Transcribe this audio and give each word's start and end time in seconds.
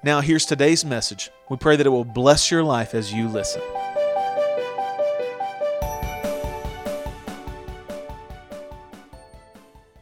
Now, 0.02 0.20
here's 0.20 0.44
today's 0.44 0.84
message. 0.84 1.30
We 1.48 1.56
pray 1.56 1.76
that 1.76 1.86
it 1.86 1.88
will 1.88 2.04
bless 2.04 2.50
your 2.50 2.62
life 2.62 2.94
as 2.94 3.10
you 3.10 3.26
listen. 3.26 3.62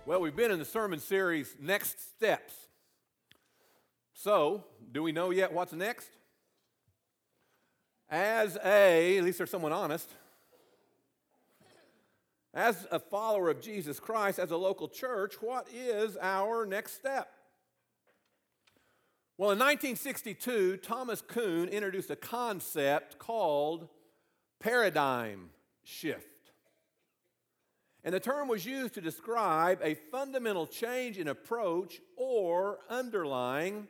Well, 0.06 0.20
we've 0.20 0.34
been 0.34 0.50
in 0.50 0.58
the 0.58 0.64
sermon 0.64 0.98
series 0.98 1.54
Next 1.60 2.16
Steps. 2.16 2.52
So, 4.22 4.62
do 4.92 5.02
we 5.02 5.10
know 5.10 5.30
yet 5.30 5.52
what's 5.52 5.72
next? 5.72 6.08
As 8.08 8.56
a, 8.64 9.18
at 9.18 9.24
least 9.24 9.38
there's 9.38 9.50
someone 9.50 9.72
honest, 9.72 10.08
as 12.54 12.86
a 12.92 13.00
follower 13.00 13.50
of 13.50 13.60
Jesus 13.60 13.98
Christ, 13.98 14.38
as 14.38 14.52
a 14.52 14.56
local 14.56 14.86
church, 14.86 15.42
what 15.42 15.66
is 15.74 16.16
our 16.22 16.64
next 16.64 16.94
step? 16.94 17.32
Well, 19.38 19.50
in 19.50 19.58
1962, 19.58 20.76
Thomas 20.76 21.20
Kuhn 21.20 21.68
introduced 21.68 22.10
a 22.10 22.14
concept 22.14 23.18
called 23.18 23.88
paradigm 24.60 25.50
shift. 25.82 26.52
And 28.04 28.14
the 28.14 28.20
term 28.20 28.46
was 28.46 28.64
used 28.64 28.94
to 28.94 29.00
describe 29.00 29.80
a 29.82 29.94
fundamental 30.12 30.68
change 30.68 31.18
in 31.18 31.26
approach 31.26 32.00
or 32.16 32.78
underlying 32.88 33.88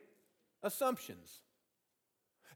assumptions. 0.63 1.41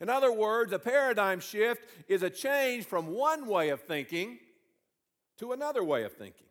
In 0.00 0.08
other 0.08 0.32
words, 0.32 0.72
a 0.72 0.78
paradigm 0.78 1.40
shift 1.40 1.88
is 2.08 2.22
a 2.22 2.30
change 2.30 2.84
from 2.84 3.08
one 3.08 3.46
way 3.46 3.70
of 3.70 3.82
thinking 3.82 4.38
to 5.38 5.52
another 5.52 5.82
way 5.82 6.04
of 6.04 6.12
thinking. 6.12 6.46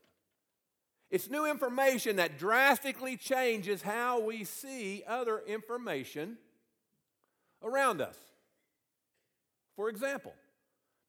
It's 1.12 1.30
new 1.30 1.46
information 1.46 2.16
that 2.16 2.40
drastically 2.40 3.16
changes 3.16 3.82
how 3.82 4.20
we 4.20 4.44
see 4.44 5.04
other 5.08 5.40
information 5.40 6.38
around 7.64 8.02
us. 8.02 8.18
For 9.76 9.90
example, 9.90 10.34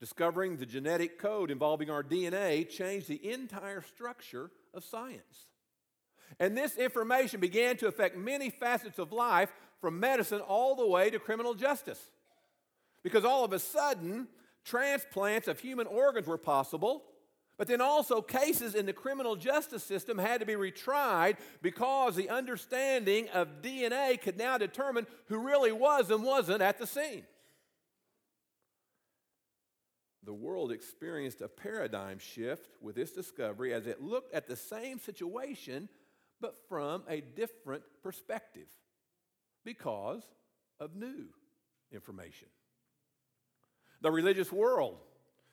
discovering 0.00 0.56
the 0.56 0.66
genetic 0.66 1.18
code 1.18 1.50
involving 1.50 1.90
our 1.90 2.02
DNA 2.02 2.68
changed 2.68 3.08
the 3.08 3.32
entire 3.32 3.82
structure 3.82 4.50
of 4.74 4.84
science. 4.84 5.46
And 6.38 6.56
this 6.56 6.76
information 6.76 7.40
began 7.40 7.76
to 7.78 7.86
affect 7.86 8.16
many 8.16 8.50
facets 8.50 8.98
of 8.98 9.12
life, 9.12 9.52
from 9.86 10.00
medicine 10.00 10.40
all 10.40 10.74
the 10.74 10.84
way 10.84 11.10
to 11.10 11.20
criminal 11.20 11.54
justice. 11.54 12.10
Because 13.04 13.24
all 13.24 13.44
of 13.44 13.52
a 13.52 13.60
sudden, 13.60 14.26
transplants 14.64 15.46
of 15.46 15.60
human 15.60 15.86
organs 15.86 16.26
were 16.26 16.36
possible, 16.36 17.04
but 17.56 17.68
then 17.68 17.80
also 17.80 18.20
cases 18.20 18.74
in 18.74 18.84
the 18.84 18.92
criminal 18.92 19.36
justice 19.36 19.84
system 19.84 20.18
had 20.18 20.40
to 20.40 20.44
be 20.44 20.54
retried 20.54 21.36
because 21.62 22.16
the 22.16 22.30
understanding 22.30 23.28
of 23.28 23.62
DNA 23.62 24.20
could 24.20 24.36
now 24.36 24.58
determine 24.58 25.06
who 25.28 25.38
really 25.38 25.70
was 25.70 26.10
and 26.10 26.24
wasn't 26.24 26.62
at 26.62 26.78
the 26.78 26.86
scene. 26.88 27.22
The 30.24 30.34
world 30.34 30.72
experienced 30.72 31.42
a 31.42 31.48
paradigm 31.48 32.18
shift 32.18 32.70
with 32.82 32.96
this 32.96 33.12
discovery 33.12 33.72
as 33.72 33.86
it 33.86 34.02
looked 34.02 34.34
at 34.34 34.48
the 34.48 34.56
same 34.56 34.98
situation 34.98 35.88
but 36.40 36.56
from 36.68 37.04
a 37.08 37.20
different 37.20 37.84
perspective 38.02 38.66
because 39.66 40.22
of 40.80 40.96
new 40.96 41.26
information. 41.92 42.48
The 44.00 44.10
religious 44.10 44.50
world 44.50 44.96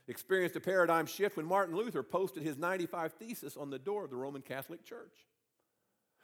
experienced 0.08 0.56
a 0.56 0.62
paradigm 0.62 1.06
shift 1.06 1.36
when 1.36 1.46
Martin 1.46 1.76
Luther 1.76 2.04
posted 2.04 2.44
his 2.44 2.58
95 2.58 3.14
Thesis 3.14 3.58
on 3.58 3.70
the 3.70 3.80
door 3.80 4.06
of 4.06 4.12
the 4.12 4.16
Roman 4.16 4.42
Catholic 4.42 4.86
Church. 4.86 5.28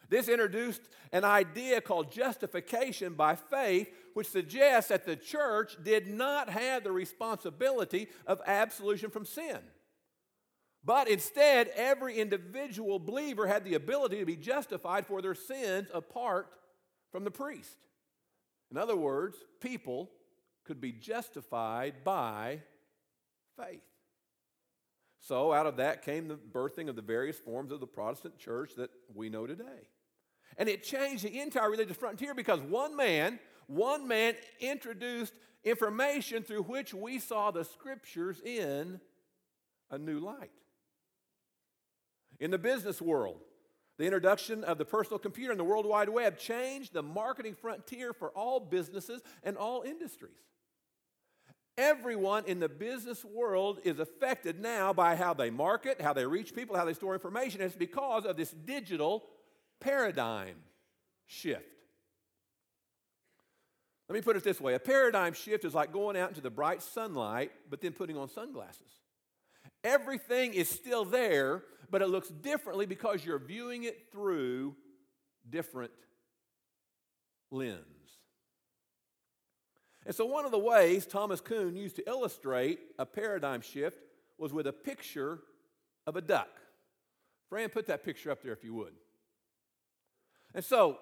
This 0.09 0.27
introduced 0.27 0.81
an 1.11 1.23
idea 1.23 1.81
called 1.81 2.11
justification 2.11 3.13
by 3.13 3.35
faith, 3.35 3.89
which 4.13 4.27
suggests 4.27 4.89
that 4.89 5.05
the 5.05 5.15
church 5.15 5.75
did 5.83 6.07
not 6.07 6.49
have 6.49 6.83
the 6.83 6.91
responsibility 6.91 8.07
of 8.25 8.41
absolution 8.45 9.09
from 9.09 9.25
sin. 9.25 9.59
But 10.83 11.07
instead, 11.09 11.69
every 11.75 12.17
individual 12.19 12.99
believer 12.99 13.47
had 13.47 13.65
the 13.65 13.75
ability 13.75 14.19
to 14.19 14.25
be 14.25 14.35
justified 14.35 15.05
for 15.05 15.21
their 15.21 15.35
sins 15.35 15.89
apart 15.93 16.47
from 17.11 17.23
the 17.23 17.31
priest. 17.31 17.77
In 18.71 18.77
other 18.77 18.95
words, 18.95 19.37
people 19.59 20.09
could 20.63 20.79
be 20.79 20.91
justified 20.91 22.03
by 22.03 22.61
faith. 23.57 23.81
So, 25.21 25.51
out 25.51 25.65
of 25.65 25.77
that 25.77 26.03
came 26.03 26.27
the 26.27 26.35
birthing 26.35 26.87
of 26.87 26.95
the 26.95 27.01
various 27.01 27.37
forms 27.37 27.71
of 27.71 27.79
the 27.79 27.87
Protestant 27.87 28.37
church 28.37 28.71
that 28.77 28.89
we 29.13 29.29
know 29.29 29.45
today. 29.45 29.89
And 30.57 30.69
it 30.69 30.83
changed 30.83 31.23
the 31.23 31.39
entire 31.39 31.69
religious 31.69 31.97
frontier 31.97 32.33
because 32.33 32.61
one 32.61 32.95
man, 32.95 33.39
one 33.67 34.07
man 34.07 34.35
introduced 34.59 35.33
information 35.63 36.43
through 36.43 36.63
which 36.63 36.93
we 36.93 37.19
saw 37.19 37.51
the 37.51 37.65
scriptures 37.65 38.41
in 38.41 39.01
a 39.91 39.97
new 39.97 40.19
light. 40.19 40.51
In 42.39 42.51
the 42.51 42.57
business 42.57 43.01
world, 43.01 43.41
the 43.99 44.05
introduction 44.05 44.63
of 44.63 44.77
the 44.77 44.85
personal 44.85 45.19
computer 45.19 45.51
and 45.51 45.59
the 45.59 45.65
World 45.65 45.85
Wide 45.85 46.07
Web 46.07 46.37
changed 46.37 46.93
the 46.93 47.03
marketing 47.03 47.53
frontier 47.53 48.13
for 48.13 48.29
all 48.29 48.61
businesses 48.61 49.21
and 49.43 49.57
all 49.57 49.81
industries. 49.81 50.39
Everyone 51.77 52.45
in 52.45 52.61
the 52.61 52.69
business 52.69 53.25
world 53.25 53.79
is 53.83 53.99
affected 53.99 54.61
now 54.61 54.93
by 54.93 55.17
how 55.17 55.33
they 55.33 55.49
market, 55.49 55.99
how 55.99 56.13
they 56.13 56.25
reach 56.25 56.55
people, 56.55 56.77
how 56.77 56.85
they 56.85 56.93
store 56.93 57.13
information. 57.13 57.59
It's 57.59 57.75
because 57.75 58.25
of 58.25 58.37
this 58.37 58.51
digital 58.51 59.25
paradigm 59.81 60.55
shift. 61.25 61.65
Let 64.07 64.15
me 64.15 64.21
put 64.21 64.37
it 64.37 64.45
this 64.45 64.61
way 64.61 64.75
a 64.75 64.79
paradigm 64.79 65.33
shift 65.33 65.65
is 65.65 65.75
like 65.75 65.91
going 65.91 66.15
out 66.15 66.29
into 66.29 66.41
the 66.41 66.49
bright 66.49 66.81
sunlight, 66.81 67.51
but 67.69 67.81
then 67.81 67.91
putting 67.91 68.15
on 68.15 68.29
sunglasses. 68.29 68.93
Everything 69.83 70.53
is 70.53 70.69
still 70.69 71.03
there, 71.03 71.63
but 71.91 72.01
it 72.01 72.09
looks 72.09 72.29
differently 72.29 72.85
because 72.85 73.25
you're 73.25 73.39
viewing 73.39 73.83
it 73.83 74.11
through 74.11 74.75
different 75.49 75.91
lens. 77.51 77.85
And 80.05 80.15
so, 80.15 80.25
one 80.25 80.45
of 80.45 80.51
the 80.51 80.59
ways 80.59 81.05
Thomas 81.05 81.41
Kuhn 81.41 81.75
used 81.75 81.95
to 81.97 82.07
illustrate 82.07 82.79
a 82.97 83.05
paradigm 83.05 83.61
shift 83.61 83.97
was 84.37 84.53
with 84.53 84.67
a 84.67 84.73
picture 84.73 85.39
of 86.07 86.15
a 86.15 86.21
duck. 86.21 86.49
Fran, 87.49 87.69
put 87.69 87.87
that 87.87 88.03
picture 88.03 88.31
up 88.31 88.41
there 88.41 88.53
if 88.53 88.63
you 88.63 88.73
would. 88.73 88.93
And 90.53 90.63
so, 90.63 90.97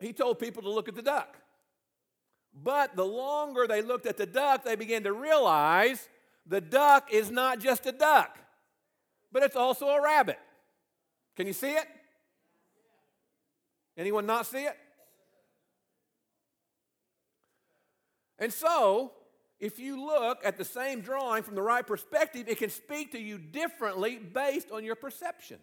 he 0.00 0.12
told 0.12 0.38
people 0.38 0.62
to 0.62 0.70
look 0.70 0.88
at 0.88 0.94
the 0.94 1.02
duck. 1.02 1.38
But 2.52 2.96
the 2.96 3.04
longer 3.04 3.66
they 3.66 3.82
looked 3.82 4.06
at 4.06 4.16
the 4.16 4.26
duck, 4.26 4.64
they 4.64 4.74
began 4.74 5.04
to 5.04 5.12
realize 5.12 6.08
the 6.46 6.60
duck 6.60 7.12
is 7.12 7.30
not 7.30 7.60
just 7.60 7.86
a 7.86 7.92
duck 7.92 8.38
but 9.32 9.42
it's 9.42 9.56
also 9.56 9.88
a 9.88 10.02
rabbit. 10.02 10.38
Can 11.36 11.46
you 11.46 11.52
see 11.52 11.70
it? 11.70 11.86
Anyone 13.96 14.26
not 14.26 14.46
see 14.46 14.64
it? 14.64 14.76
And 18.38 18.52
so, 18.52 19.12
if 19.58 19.78
you 19.78 20.04
look 20.04 20.38
at 20.44 20.56
the 20.56 20.64
same 20.64 21.00
drawing 21.00 21.42
from 21.42 21.56
the 21.56 21.62
right 21.62 21.84
perspective, 21.84 22.48
it 22.48 22.58
can 22.58 22.70
speak 22.70 23.12
to 23.12 23.18
you 23.18 23.38
differently 23.38 24.18
based 24.18 24.70
on 24.70 24.84
your 24.84 24.94
perception. 24.94 25.58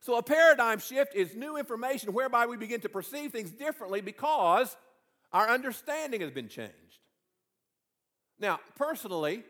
So, 0.00 0.16
a 0.16 0.22
paradigm 0.22 0.78
shift 0.78 1.14
is 1.14 1.34
new 1.34 1.56
information 1.56 2.12
whereby 2.12 2.46
we 2.46 2.56
begin 2.56 2.80
to 2.80 2.88
perceive 2.88 3.32
things 3.32 3.50
differently 3.50 4.00
because 4.00 4.76
our 5.32 5.48
understanding 5.48 6.22
has 6.22 6.30
been 6.30 6.48
changed. 6.48 6.72
Now, 8.38 8.60
personally, 8.76 9.44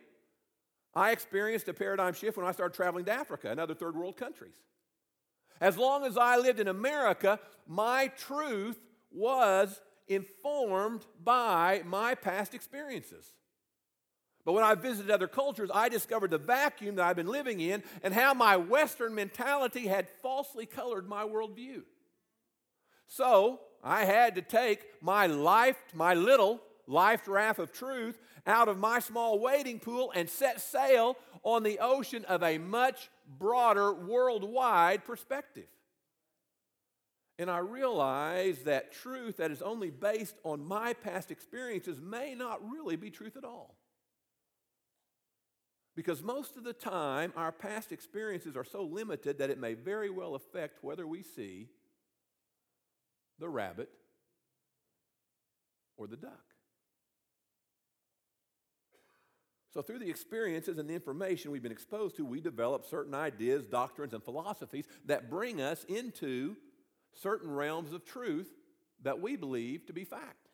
I 0.97 1.11
experienced 1.11 1.69
a 1.69 1.75
paradigm 1.75 2.15
shift 2.15 2.37
when 2.37 2.47
I 2.47 2.53
started 2.53 2.77
traveling 2.77 3.05
to 3.07 3.13
Africa 3.13 3.51
and 3.51 3.59
other 3.59 3.75
third 3.75 3.97
world 3.97 4.17
countries. 4.17 4.55
As 5.61 5.77
long 5.77 6.05
as 6.05 6.17
I 6.17 6.37
lived 6.37 6.61
in 6.61 6.69
America, 6.69 7.41
my 7.67 8.09
truth 8.19 8.79
was 9.11 9.81
informed 10.09 11.05
by 11.23 11.83
my 11.85 12.15
past 12.15 12.55
experiences. 12.55 13.33
But 14.45 14.53
when 14.53 14.65
I 14.65 14.75
visited 14.75 15.11
other 15.11 15.27
cultures, 15.27 15.71
I 15.73 15.89
discovered 15.89 16.31
the 16.31 16.39
vacuum 16.39 16.97
that 16.97 17.07
I've 17.07 17.17
been 17.17 17.29
living 17.29 17.61
in 17.61 17.83
and 18.03 18.13
how 18.13 18.35
my 18.35 18.57
Western 18.57 19.15
mentality 19.15 19.87
had 19.87 20.09
falsely 20.23 20.67
colored 20.67 21.09
my 21.09 21.25
worldview. 21.25 21.83
So 23.07 23.61
I 23.83 24.05
had 24.05 24.35
to 24.35 24.43
take 24.43 24.85
my 25.01 25.27
life, 25.27 25.79
my 25.95 26.15
little 26.15 26.61
life 26.87 27.27
raft 27.27 27.59
of 27.59 27.73
truth 27.73 28.19
out 28.47 28.69
of 28.69 28.79
my 28.79 28.99
small 28.99 29.39
wading 29.39 29.81
pool 29.81 30.13
and 30.15 30.29
set 30.29 30.61
sail 30.61 31.17
on 31.43 31.63
the 31.63 31.79
ocean 31.81 32.25
of 32.27 32.43
a 32.43 32.59
much 32.59 33.11
broader 33.39 33.93
worldwide 33.93 35.05
perspective. 35.05 35.67
And 37.39 37.51
I 37.51 37.59
realize 37.59 38.61
that 38.61 38.93
truth 38.93 39.39
that 39.39 39.51
is 39.51 39.61
only 39.61 39.91
based 39.91 40.37
on 40.45 40.65
my 40.65 40.93
past 40.93 41.31
experiences 41.31 42.01
may 42.01 42.35
not 42.35 42.61
really 42.71 42.97
be 42.97 43.11
truth 43.11 43.37
at 43.37 43.45
all. 43.45 43.75
Because 45.97 46.23
most 46.23 46.57
of 46.57 46.65
the 46.65 46.73
time, 46.73 47.33
our 47.37 47.53
past 47.53 47.93
experiences 47.93 48.57
are 48.57 48.65
so 48.65 48.83
limited 48.83 49.39
that 49.39 49.51
it 49.51 49.61
may 49.61 49.75
very 49.75 50.11
well 50.11 50.35
affect 50.35 50.83
whether 50.83 51.07
we 51.07 51.23
see 51.23 51.69
the 53.39 53.49
rabbit 53.49 53.91
or 55.97 56.07
the 56.07 56.17
duck. 56.17 56.54
So, 59.75 59.83
through 59.83 59.99
the 59.99 60.09
experiences 60.09 60.79
and 60.79 60.89
the 60.89 60.95
information 60.95 61.51
we've 61.51 61.63
been 61.63 61.73
exposed 61.73 62.17
to, 62.17 62.25
we 62.25 62.41
develop 62.41 62.87
certain 62.87 63.13
ideas, 63.13 63.67
doctrines, 63.67 64.15
and 64.15 64.23
philosophies 64.23 64.87
that 65.07 65.29
bring 65.29 65.61
us 65.61 65.83
into 65.89 66.55
certain 67.13 67.51
realms 67.51 67.93
of 67.93 68.05
truth 68.05 68.49
that 69.03 69.21
we 69.21 69.35
believe 69.35 69.85
to 69.87 69.93
be 69.93 70.05
fact. 70.05 70.49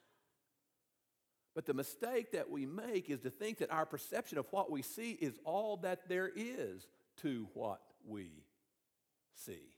But 1.55 1.67
the 1.67 1.75
mistake 1.75 2.33
that 2.33 2.51
we 2.51 2.65
make 2.65 3.11
is 3.11 3.21
to 3.21 3.31
think 3.31 3.59
that 3.59 3.71
our 3.71 3.85
perception 3.85 4.39
of 4.39 4.47
what 4.53 4.71
we 4.71 4.81
see 4.81 5.11
is 5.11 5.39
all 5.45 5.77
that 5.79 6.09
there 6.09 6.31
is 6.35 6.87
to 7.21 7.47
what 7.53 7.83
we 8.07 8.31
see. 9.35 9.75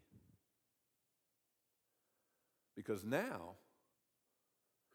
Because 2.77 3.05
now 3.05 3.57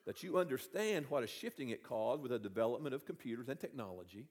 that 0.05 0.23
you 0.23 0.37
understand 0.37 1.05
what 1.09 1.23
a 1.23 1.27
shifting 1.27 1.69
it 1.69 1.83
caused 1.83 2.21
with 2.21 2.31
the 2.31 2.39
development 2.39 2.95
of 2.95 3.05
computers 3.05 3.49
and 3.49 3.59
technology, 3.59 4.27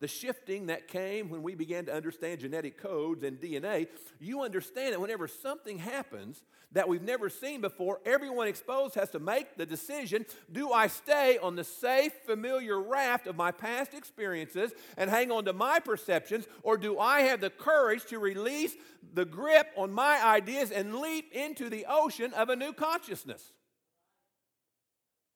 the 0.00 0.08
shifting 0.08 0.66
that 0.66 0.86
came 0.86 1.28
when 1.28 1.42
we 1.42 1.56
began 1.56 1.84
to 1.86 1.94
understand 1.94 2.40
genetic 2.40 2.80
codes 2.80 3.24
and 3.24 3.40
DNA, 3.40 3.88
you 4.20 4.42
understand 4.42 4.92
that 4.92 5.00
whenever 5.00 5.26
something 5.26 5.78
happens 5.78 6.44
that 6.72 6.88
we've 6.88 7.02
never 7.02 7.28
seen 7.28 7.60
before, 7.60 8.00
everyone 8.04 8.46
exposed 8.46 8.94
has 8.94 9.10
to 9.10 9.18
make 9.18 9.56
the 9.56 9.66
decision 9.66 10.24
do 10.52 10.70
I 10.70 10.86
stay 10.86 11.38
on 11.38 11.56
the 11.56 11.64
safe, 11.64 12.12
familiar 12.26 12.80
raft 12.80 13.26
of 13.26 13.34
my 13.34 13.50
past 13.50 13.92
experiences 13.92 14.72
and 14.96 15.10
hang 15.10 15.32
on 15.32 15.46
to 15.46 15.52
my 15.52 15.80
perceptions, 15.80 16.46
or 16.62 16.76
do 16.76 16.98
I 17.00 17.22
have 17.22 17.40
the 17.40 17.50
courage 17.50 18.04
to 18.06 18.20
release 18.20 18.76
the 19.14 19.24
grip 19.24 19.68
on 19.76 19.92
my 19.92 20.24
ideas 20.24 20.70
and 20.70 20.96
leap 20.96 21.32
into 21.32 21.68
the 21.68 21.86
ocean 21.88 22.32
of 22.34 22.50
a 22.50 22.56
new 22.56 22.72
consciousness? 22.72 23.52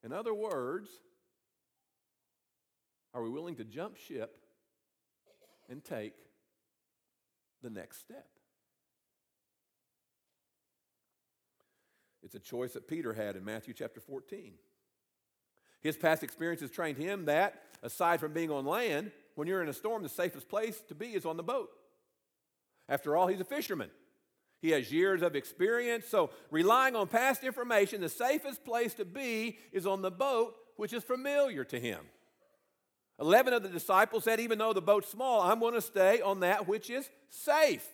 In 0.05 0.13
other 0.13 0.35
words, 0.35 0.89
are 3.15 3.23
we 3.23 3.29
willing 3.29 3.57
to 3.57 3.65
jump 3.65 3.97
ship 3.97 4.37
and 5.73 5.83
take 5.83 6.13
the 7.63 7.71
next 7.71 7.99
step. 8.01 8.29
It's 12.23 12.35
a 12.35 12.39
choice 12.39 12.75
that 12.75 12.87
Peter 12.87 13.15
had 13.15 13.35
in 13.37 13.45
Matthew 13.45 13.75
chapter 13.75 13.99
14. 13.99 14.53
His 15.81 15.97
past 15.97 16.23
experiences 16.23 16.71
trained 16.71 16.99
him 16.99 17.25
that, 17.25 17.63
aside 17.83 18.21
from 18.21 18.33
being 18.33 18.51
on 18.51 18.67
land, 18.67 19.11
when 19.35 19.49
you're 19.49 19.63
in 19.63 19.69
a 19.69 19.73
storm, 19.73 20.03
the 20.03 20.09
safest 20.09 20.49
place 20.49 20.81
to 20.89 20.95
be 20.95 21.15
is 21.15 21.25
on 21.25 21.37
the 21.37 21.43
boat. 21.43 21.71
After 22.89 23.17
all, 23.17 23.27
he's 23.27 23.41
a 23.41 23.45
fisherman. 23.45 23.91
He 24.61 24.71
has 24.71 24.93
years 24.93 25.23
of 25.23 25.35
experience, 25.35 26.07
so 26.07 26.31
relying 26.51 26.95
on 26.95 27.09
past 27.09 27.43
information, 27.43 28.03
the 28.03 28.09
safest 28.09 28.63
place 28.65 28.95
to 28.95 29.05
be 29.05 29.59
is 29.73 29.87
on 29.87 30.03
the 30.03 30.11
boat, 30.11 30.55
which 30.77 30.93
is 30.93 31.03
familiar 31.03 31.65
to 31.65 31.81
him. 31.81 32.01
Eleven 33.21 33.53
of 33.53 33.63
the 33.63 33.69
disciples 33.69 34.25
said, 34.25 34.41
even 34.41 34.59
though 34.59 34.73
the 34.73 34.83
boat's 34.83 35.09
small, 35.09 35.41
I'm 35.43 35.61
going 35.61 35.75
to 35.75 35.81
stay 35.81 36.21
on 36.21 36.41
that 36.41 36.67
which 36.67 36.91
is 36.91 37.09
safe. 37.29 37.87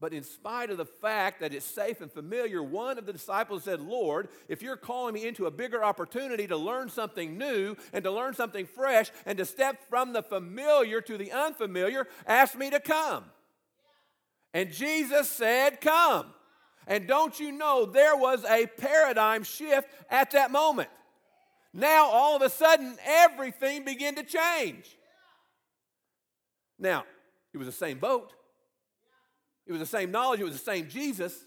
But 0.00 0.14
in 0.14 0.24
spite 0.24 0.70
of 0.70 0.78
the 0.78 0.86
fact 0.86 1.40
that 1.40 1.52
it's 1.52 1.66
safe 1.66 2.00
and 2.00 2.10
familiar, 2.10 2.62
one 2.62 2.96
of 2.96 3.04
the 3.04 3.12
disciples 3.12 3.64
said, 3.64 3.82
Lord, 3.82 4.28
if 4.48 4.62
you're 4.62 4.78
calling 4.78 5.12
me 5.12 5.26
into 5.26 5.44
a 5.44 5.50
bigger 5.50 5.84
opportunity 5.84 6.46
to 6.46 6.56
learn 6.56 6.88
something 6.88 7.36
new 7.36 7.76
and 7.92 8.02
to 8.04 8.10
learn 8.10 8.32
something 8.32 8.66
fresh 8.66 9.10
and 9.26 9.36
to 9.36 9.44
step 9.44 9.76
from 9.90 10.14
the 10.14 10.22
familiar 10.22 11.02
to 11.02 11.18
the 11.18 11.30
unfamiliar, 11.32 12.08
ask 12.26 12.56
me 12.56 12.70
to 12.70 12.80
come. 12.80 13.24
And 14.54 14.72
Jesus 14.72 15.28
said, 15.28 15.82
Come. 15.82 16.26
And 16.86 17.06
don't 17.06 17.38
you 17.38 17.52
know 17.52 17.84
there 17.84 18.16
was 18.16 18.42
a 18.44 18.66
paradigm 18.66 19.44
shift 19.44 19.88
at 20.08 20.30
that 20.30 20.50
moment? 20.50 20.88
Now, 21.72 22.06
all 22.06 22.36
of 22.36 22.42
a 22.42 22.50
sudden, 22.50 22.96
everything 23.04 23.84
began 23.84 24.16
to 24.16 24.24
change. 24.24 24.96
Now, 26.78 27.04
it 27.52 27.58
was 27.58 27.66
the 27.66 27.72
same 27.72 27.98
boat, 27.98 28.32
it 29.66 29.72
was 29.72 29.80
the 29.80 29.86
same 29.86 30.10
knowledge, 30.10 30.40
it 30.40 30.44
was 30.44 30.54
the 30.54 30.58
same 30.58 30.88
Jesus. 30.88 31.44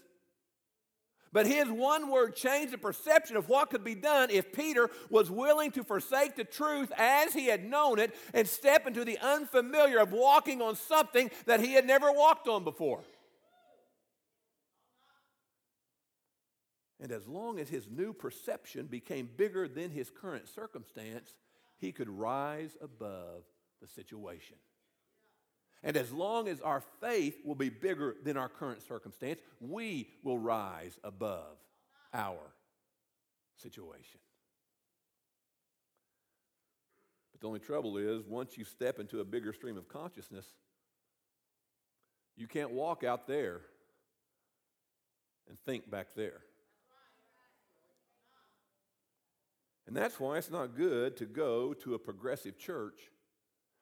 But 1.34 1.48
his 1.48 1.68
one 1.68 2.10
word 2.10 2.36
changed 2.36 2.72
the 2.72 2.78
perception 2.78 3.36
of 3.36 3.48
what 3.48 3.68
could 3.68 3.82
be 3.82 3.96
done 3.96 4.30
if 4.30 4.52
Peter 4.52 4.88
was 5.10 5.32
willing 5.32 5.72
to 5.72 5.82
forsake 5.82 6.36
the 6.36 6.44
truth 6.44 6.92
as 6.96 7.34
he 7.34 7.46
had 7.46 7.68
known 7.68 7.98
it 7.98 8.14
and 8.32 8.46
step 8.46 8.86
into 8.86 9.04
the 9.04 9.18
unfamiliar 9.18 9.98
of 9.98 10.12
walking 10.12 10.62
on 10.62 10.76
something 10.76 11.32
that 11.46 11.58
he 11.58 11.72
had 11.72 11.88
never 11.88 12.12
walked 12.12 12.46
on 12.46 12.62
before. 12.62 13.02
And 17.04 17.12
as 17.12 17.28
long 17.28 17.60
as 17.60 17.68
his 17.68 17.86
new 17.90 18.14
perception 18.14 18.86
became 18.86 19.28
bigger 19.36 19.68
than 19.68 19.90
his 19.90 20.08
current 20.08 20.48
circumstance, 20.48 21.34
he 21.76 21.92
could 21.92 22.08
rise 22.08 22.78
above 22.80 23.42
the 23.82 23.86
situation. 23.86 24.56
And 25.82 25.98
as 25.98 26.10
long 26.10 26.48
as 26.48 26.62
our 26.62 26.82
faith 27.02 27.36
will 27.44 27.56
be 27.56 27.68
bigger 27.68 28.16
than 28.24 28.38
our 28.38 28.48
current 28.48 28.80
circumstance, 28.80 29.42
we 29.60 30.08
will 30.22 30.38
rise 30.38 30.98
above 31.04 31.58
our 32.14 32.40
situation. 33.56 34.20
But 37.32 37.42
the 37.42 37.48
only 37.48 37.60
trouble 37.60 37.98
is, 37.98 38.24
once 38.26 38.56
you 38.56 38.64
step 38.64 38.98
into 38.98 39.20
a 39.20 39.26
bigger 39.26 39.52
stream 39.52 39.76
of 39.76 39.90
consciousness, 39.90 40.46
you 42.34 42.46
can't 42.46 42.70
walk 42.70 43.04
out 43.04 43.26
there 43.26 43.60
and 45.50 45.58
think 45.66 45.90
back 45.90 46.14
there. 46.16 46.40
And 49.94 50.02
that's 50.02 50.18
why 50.18 50.38
it's 50.38 50.50
not 50.50 50.76
good 50.76 51.16
to 51.18 51.24
go 51.24 51.72
to 51.72 51.94
a 51.94 52.00
progressive 52.00 52.58
church 52.58 52.98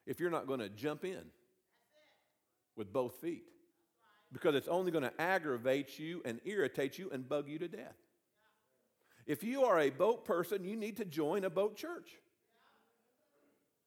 if 0.06 0.20
you're 0.20 0.28
not 0.28 0.46
going 0.46 0.60
to 0.60 0.68
jump 0.68 1.06
in 1.06 1.22
with 2.76 2.92
both 2.92 3.14
feet. 3.14 3.44
Because 4.30 4.54
it's 4.54 4.68
only 4.68 4.92
going 4.92 5.04
to 5.04 5.12
aggravate 5.18 5.98
you 5.98 6.20
and 6.26 6.38
irritate 6.44 6.98
you 6.98 7.08
and 7.12 7.26
bug 7.26 7.48
you 7.48 7.58
to 7.60 7.66
death. 7.66 7.96
If 9.26 9.42
you 9.42 9.64
are 9.64 9.80
a 9.80 9.88
boat 9.88 10.26
person, 10.26 10.64
you 10.64 10.76
need 10.76 10.98
to 10.98 11.06
join 11.06 11.44
a 11.44 11.50
boat 11.50 11.78
church. 11.78 12.10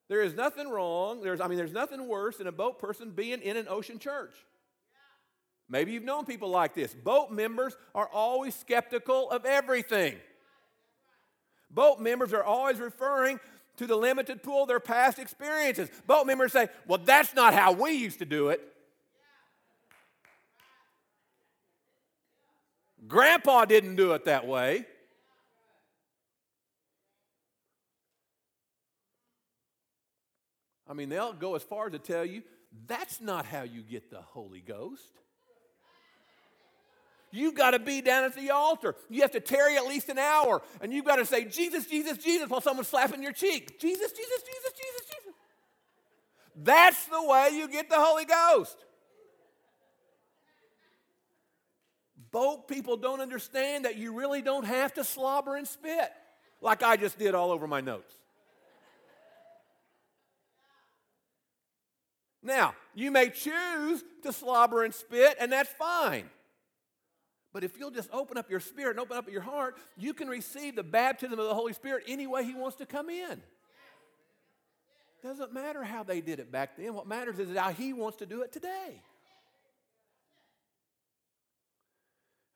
There 0.08 0.24
is 0.24 0.34
nothing 0.34 0.68
wrong. 0.68 1.22
There's, 1.22 1.40
I 1.40 1.48
mean, 1.48 1.60
there's 1.60 1.74
nothing 1.74 2.08
worse 2.08 2.38
than 2.38 2.48
a 2.48 2.52
boat 2.52 2.80
person 2.80 3.12
being 3.12 3.44
in 3.44 3.56
an 3.56 3.68
ocean 3.70 4.00
church. 4.00 4.34
Maybe 5.70 5.92
you've 5.92 6.04
known 6.04 6.26
people 6.26 6.50
like 6.50 6.74
this. 6.74 6.92
Boat 6.92 7.30
members 7.30 7.78
are 7.94 8.10
always 8.12 8.56
skeptical 8.56 9.30
of 9.30 9.46
everything. 9.46 10.16
Boat 11.76 12.00
members 12.00 12.34
are 12.34 12.44
always 12.44 12.80
referring 12.80 13.40
to 13.78 13.86
the 13.86 13.98
limited 13.98 14.42
pool 14.42 14.64
of 14.64 14.70
their 14.70 14.80
past 14.80 15.20
experiences. 15.20 15.90
Boat 16.08 16.26
members 16.26 16.54
say, 16.54 16.70
Well, 16.88 17.02
that's 17.04 17.36
not 17.36 17.54
how 17.54 17.74
we 17.74 17.92
used 17.92 18.20
to 18.20 18.26
do 18.26 18.50
it. 18.50 18.62
Grandpa 23.08 23.66
didn't 23.66 23.98
do 23.98 24.14
it 24.14 24.26
that 24.26 24.48
way. 24.48 24.86
I 30.88 30.94
mean, 30.94 31.10
they'll 31.10 31.34
go 31.34 31.56
as 31.56 31.64
far 31.64 31.88
as 31.88 31.92
to 31.92 32.00
tell 32.00 32.26
you 32.26 32.42
that's 32.88 33.20
not 33.20 33.46
how 33.46 33.64
you 33.64 33.82
get 33.82 34.10
the 34.10 34.22
Holy 34.22 34.62
Ghost. 34.62 35.12
You've 37.36 37.54
got 37.54 37.72
to 37.72 37.80
be 37.80 38.00
down 38.00 38.24
at 38.24 38.34
the 38.34 38.52
altar. 38.52 38.96
You 39.10 39.22
have 39.22 39.32
to 39.32 39.42
tarry 39.42 39.76
at 39.76 39.86
least 39.86 40.08
an 40.08 40.18
hour. 40.18 40.62
And 40.80 40.94
you've 40.94 41.04
got 41.04 41.18
to 41.18 41.26
say, 41.26 41.44
Jesus, 41.44 41.86
Jesus, 41.86 42.18
Jesus, 42.18 42.50
while 42.50 42.62
someone's 42.62 42.88
slapping 42.88 43.22
your 43.22 43.34
cheek. 43.34 43.78
Jesus, 43.78 44.12
Jesus, 44.14 44.42
Jesus, 44.42 44.72
Jesus, 44.72 45.02
Jesus. 45.10 45.34
That's 46.56 47.06
the 47.08 47.22
way 47.22 47.50
you 47.54 47.68
get 47.68 47.90
the 47.90 47.98
Holy 47.98 48.24
Ghost. 48.24 48.78
Boat 52.32 52.70
people 52.70 52.96
don't 52.96 53.20
understand 53.20 53.84
that 53.84 53.98
you 53.98 54.14
really 54.14 54.42
don't 54.42 54.66
have 54.66 54.94
to 54.94 55.04
slobber 55.04 55.58
and 55.58 55.68
spit 55.68 56.10
like 56.62 56.84
I 56.84 56.96
just 56.96 57.20
did 57.20 57.36
all 57.36 57.52
over 57.52 57.68
my 57.68 57.82
notes. 57.82 58.14
Now, 62.42 62.76
you 62.94 63.12
may 63.12 63.30
choose 63.30 64.06
to 64.24 64.32
slobber 64.32 64.86
and 64.86 64.94
spit, 64.94 65.36
and 65.38 65.52
that's 65.52 65.72
fine. 65.74 66.30
But 67.56 67.64
if 67.64 67.80
you'll 67.80 67.90
just 67.90 68.10
open 68.12 68.38
up 68.38 68.52
your 68.52 68.60
spirit 68.60 68.98
and 68.98 69.00
open 69.00 69.16
up 69.16 69.32
your 69.32 69.40
heart, 69.40 69.78
you 69.96 70.14
can 70.14 70.28
receive 70.28 70.76
the 70.76 70.84
baptism 70.84 71.40
of 71.40 71.48
the 71.48 71.54
Holy 71.54 71.72
Spirit 71.72 72.04
any 72.06 72.28
way 72.28 72.44
He 72.44 72.54
wants 72.54 72.76
to 72.80 72.86
come 72.86 73.10
in. 73.10 73.42
Doesn't 75.24 75.54
matter 75.54 75.82
how 75.82 76.04
they 76.04 76.20
did 76.20 76.42
it 76.42 76.52
back 76.52 76.76
then. 76.76 76.94
What 76.94 77.08
matters 77.08 77.40
is 77.40 77.56
how 77.56 77.70
He 77.70 77.94
wants 77.94 78.18
to 78.18 78.26
do 78.26 78.42
it 78.42 78.52
today. 78.52 79.02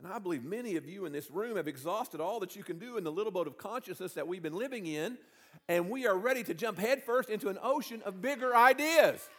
And 0.03 0.11
I 0.11 0.19
believe 0.19 0.43
many 0.43 0.75
of 0.75 0.85
you 0.85 1.05
in 1.05 1.13
this 1.13 1.31
room 1.31 1.55
have 1.55 1.69
exhausted 1.69 2.19
all 2.19 2.41
that 2.41 2.57
you 2.57 2.63
can 2.65 2.77
do 2.77 2.97
in 2.97 3.05
the 3.05 3.11
little 3.11 3.31
boat 3.31 3.47
of 3.47 3.57
consciousness 3.57 4.15
that 4.15 4.27
we've 4.27 4.43
been 4.43 4.57
living 4.57 4.85
in, 4.85 5.17
and 5.69 5.89
we 5.89 6.07
are 6.07 6.17
ready 6.17 6.43
to 6.43 6.53
jump 6.53 6.77
headfirst 6.77 7.29
into 7.29 7.47
an 7.47 7.57
ocean 7.63 8.01
of 8.05 8.21
bigger 8.21 8.53
ideas. 8.53 9.29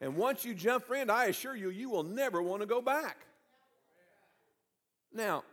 And 0.00 0.16
once 0.16 0.44
you 0.44 0.54
jump, 0.54 0.84
friend, 0.84 1.10
I 1.10 1.26
assure 1.26 1.56
you, 1.56 1.70
you 1.70 1.90
will 1.90 2.04
never 2.04 2.40
want 2.40 2.62
to 2.62 2.66
go 2.66 2.80
back. 2.80 3.26
Now, 5.12 5.44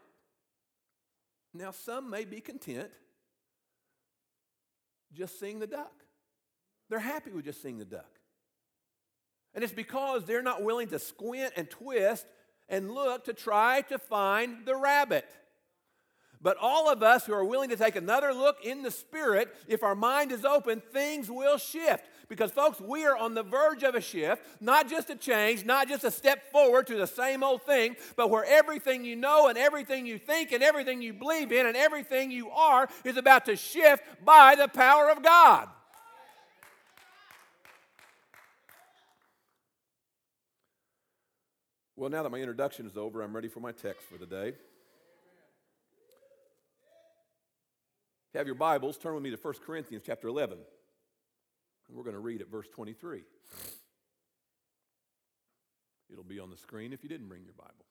now 1.53 1.71
some 1.71 2.09
may 2.09 2.25
be 2.25 2.41
content 2.41 2.91
just 5.13 5.39
seeing 5.39 5.59
the 5.59 5.67
duck. 5.67 5.93
They're 6.89 6.99
happy 6.99 7.31
with 7.31 7.45
just 7.45 7.61
seeing 7.61 7.77
the 7.77 7.85
duck. 7.85 8.19
And 9.53 9.63
it's 9.63 9.73
because 9.73 10.25
they're 10.25 10.43
not 10.43 10.61
willing 10.61 10.89
to 10.89 10.99
squint 10.99 11.53
and 11.55 11.69
twist 11.69 12.25
and 12.67 12.91
look 12.91 13.25
to 13.25 13.33
try 13.33 13.81
to 13.83 13.97
find 13.97 14.65
the 14.65 14.75
rabbit. 14.75 15.25
But 16.45 16.57
all 16.61 16.91
of 16.91 17.01
us 17.01 17.25
who 17.25 17.33
are 17.33 17.43
willing 17.43 17.71
to 17.71 17.75
take 17.75 17.95
another 17.95 18.31
look 18.31 18.63
in 18.63 18.83
the 18.83 18.91
Spirit, 18.91 19.51
if 19.67 19.81
our 19.81 19.95
mind 19.95 20.31
is 20.31 20.45
open, 20.45 20.79
things 20.79 21.27
will 21.27 21.57
shift. 21.57 22.05
Because, 22.29 22.51
folks, 22.51 22.79
we 22.79 23.03
are 23.03 23.17
on 23.17 23.33
the 23.33 23.41
verge 23.41 23.81
of 23.81 23.95
a 23.95 23.99
shift, 23.99 24.45
not 24.61 24.87
just 24.87 25.09
a 25.09 25.15
change, 25.15 25.65
not 25.65 25.87
just 25.87 26.03
a 26.03 26.11
step 26.11 26.51
forward 26.51 26.85
to 26.85 26.97
the 26.97 27.07
same 27.07 27.41
old 27.41 27.63
thing, 27.63 27.95
but 28.15 28.29
where 28.29 28.45
everything 28.45 29.03
you 29.03 29.15
know 29.15 29.47
and 29.47 29.57
everything 29.57 30.05
you 30.05 30.19
think 30.19 30.51
and 30.51 30.61
everything 30.61 31.01
you 31.01 31.13
believe 31.13 31.51
in 31.51 31.65
and 31.65 31.75
everything 31.75 32.29
you 32.29 32.51
are 32.51 32.87
is 33.03 33.17
about 33.17 33.45
to 33.45 33.55
shift 33.55 34.03
by 34.23 34.53
the 34.53 34.67
power 34.67 35.09
of 35.09 35.23
God. 35.23 35.67
Well, 41.95 42.11
now 42.11 42.21
that 42.21 42.29
my 42.29 42.37
introduction 42.37 42.85
is 42.85 42.97
over, 42.97 43.23
I'm 43.23 43.35
ready 43.35 43.47
for 43.47 43.61
my 43.61 43.71
text 43.71 44.03
for 44.07 44.19
the 44.19 44.27
day. 44.27 44.53
Have 48.37 48.47
your 48.47 48.55
Bibles, 48.55 48.97
turn 48.97 49.13
with 49.13 49.23
me 49.23 49.31
to 49.31 49.37
1 49.37 49.53
Corinthians 49.65 50.03
chapter 50.05 50.27
11. 50.27 50.57
And 51.87 51.97
we're 51.97 52.03
going 52.03 52.15
to 52.15 52.19
read 52.19 52.41
at 52.41 52.51
verse 52.51 52.67
23. 52.67 53.21
It'll 56.11 56.23
be 56.23 56.39
on 56.39 56.49
the 56.49 56.57
screen 56.57 56.91
if 56.91 57.01
you 57.01 57.09
didn't 57.09 57.29
bring 57.29 57.43
your 57.43 57.53
Bible. 57.53 57.85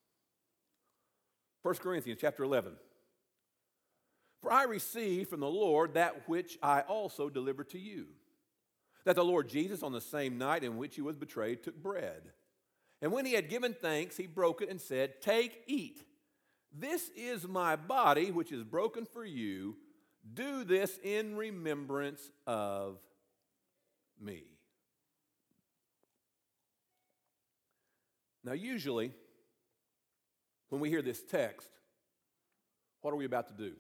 1 1.63 1.75
Corinthians 1.77 2.21
chapter 2.21 2.43
11. 2.43 2.73
For 4.43 4.53
I 4.53 4.65
received 4.65 5.31
from 5.31 5.41
the 5.41 5.49
Lord 5.49 5.95
that 5.95 6.29
which 6.29 6.59
I 6.63 6.83
also 6.83 7.31
delivered 7.31 7.71
to 7.71 7.79
you. 7.79 8.09
That 9.07 9.17
the 9.17 9.25
Lord 9.25 9.49
Jesus, 9.49 9.83
on 9.83 9.93
the 9.93 10.01
same 10.01 10.37
night 10.37 10.63
in 10.63 10.77
which 10.77 10.95
he 10.95 11.01
was 11.01 11.17
betrayed, 11.17 11.63
took 11.63 11.83
bread. 11.83 12.23
And 13.01 13.13
when 13.13 13.25
he 13.25 13.33
had 13.33 13.49
given 13.49 13.75
thanks, 13.75 14.17
he 14.17 14.27
broke 14.27 14.61
it 14.61 14.69
and 14.69 14.81
said, 14.81 15.23
Take, 15.23 15.63
eat. 15.67 16.05
This 16.71 17.11
is 17.17 17.49
my 17.49 17.77
body, 17.77 18.31
which 18.31 18.53
is 18.53 18.63
broken 18.63 19.07
for 19.07 19.25
you. 19.25 19.77
Do 20.33 20.65
this 20.65 20.99
in 21.03 21.37
remembrance 21.37 22.31
of 22.47 22.99
me. 24.21 24.45
Now, 28.43 28.53
usually, 28.53 29.13
when 30.69 30.81
we 30.81 30.89
hear 30.89 31.03
this 31.03 31.23
text, 31.23 31.69
what 33.01 33.13
are 33.13 33.17
we 33.17 33.25
about 33.25 33.49
to 33.49 33.55
do? 33.55 33.75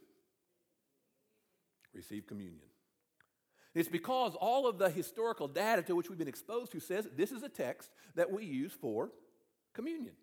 Receive 1.95 2.27
communion. 2.27 2.69
It's 3.75 3.89
because 3.89 4.35
all 4.35 4.67
of 4.67 4.79
the 4.79 4.89
historical 4.89 5.49
data 5.49 5.83
to 5.83 5.97
which 5.97 6.09
we've 6.09 6.19
been 6.19 6.29
exposed 6.29 6.73
to 6.73 6.81
says 6.81 7.09
this 7.17 7.33
is 7.33 7.43
a 7.43 7.49
text 7.49 7.91
that 8.15 8.31
we 8.31 8.45
use 8.45 8.73
for 8.73 9.11
communion. 9.73 10.15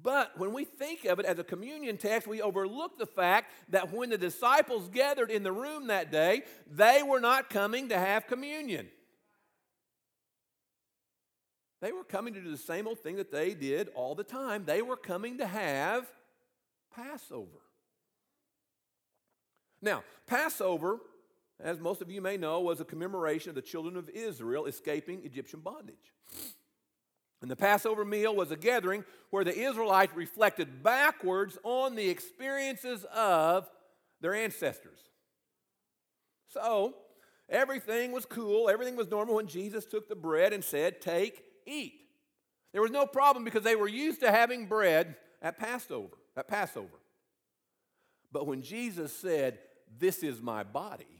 But 0.00 0.38
when 0.38 0.52
we 0.52 0.64
think 0.64 1.04
of 1.04 1.18
it 1.18 1.26
as 1.26 1.38
a 1.38 1.44
communion 1.44 1.96
text, 1.96 2.26
we 2.26 2.42
overlook 2.42 2.98
the 2.98 3.06
fact 3.06 3.52
that 3.70 3.92
when 3.92 4.10
the 4.10 4.18
disciples 4.18 4.88
gathered 4.88 5.30
in 5.30 5.42
the 5.42 5.52
room 5.52 5.86
that 5.86 6.10
day, 6.10 6.42
they 6.70 7.02
were 7.02 7.20
not 7.20 7.48
coming 7.48 7.88
to 7.90 7.98
have 7.98 8.26
communion. 8.26 8.88
They 11.80 11.92
were 11.92 12.04
coming 12.04 12.34
to 12.34 12.40
do 12.40 12.50
the 12.50 12.56
same 12.56 12.88
old 12.88 13.00
thing 13.00 13.16
that 13.16 13.30
they 13.30 13.54
did 13.54 13.88
all 13.94 14.14
the 14.14 14.24
time. 14.24 14.64
They 14.64 14.82
were 14.82 14.96
coming 14.96 15.38
to 15.38 15.46
have 15.46 16.10
Passover. 16.94 17.60
Now, 19.80 20.02
Passover, 20.26 20.98
as 21.60 21.78
most 21.78 22.00
of 22.00 22.10
you 22.10 22.22
may 22.22 22.36
know, 22.36 22.60
was 22.60 22.80
a 22.80 22.84
commemoration 22.84 23.50
of 23.50 23.54
the 23.54 23.62
children 23.62 23.96
of 23.96 24.08
Israel 24.08 24.64
escaping 24.64 25.24
Egyptian 25.24 25.60
bondage. 25.60 26.12
And 27.44 27.50
the 27.50 27.56
Passover 27.56 28.06
meal 28.06 28.34
was 28.34 28.50
a 28.50 28.56
gathering 28.56 29.04
where 29.28 29.44
the 29.44 29.54
Israelites 29.54 30.16
reflected 30.16 30.82
backwards 30.82 31.58
on 31.62 31.94
the 31.94 32.08
experiences 32.08 33.04
of 33.14 33.68
their 34.22 34.34
ancestors. 34.34 34.98
So, 36.48 36.94
everything 37.50 38.12
was 38.12 38.24
cool, 38.24 38.70
everything 38.70 38.96
was 38.96 39.10
normal 39.10 39.34
when 39.34 39.46
Jesus 39.46 39.84
took 39.84 40.08
the 40.08 40.16
bread 40.16 40.54
and 40.54 40.64
said, 40.64 41.02
Take, 41.02 41.44
eat. 41.66 42.00
There 42.72 42.80
was 42.80 42.90
no 42.90 43.04
problem 43.04 43.44
because 43.44 43.62
they 43.62 43.76
were 43.76 43.88
used 43.88 44.20
to 44.20 44.30
having 44.30 44.64
bread 44.64 45.14
at 45.42 45.58
Passover, 45.58 46.16
at 46.38 46.48
Passover. 46.48 46.98
But 48.32 48.46
when 48.46 48.62
Jesus 48.62 49.14
said, 49.14 49.58
This 49.98 50.22
is 50.22 50.40
my 50.40 50.62
body, 50.62 51.13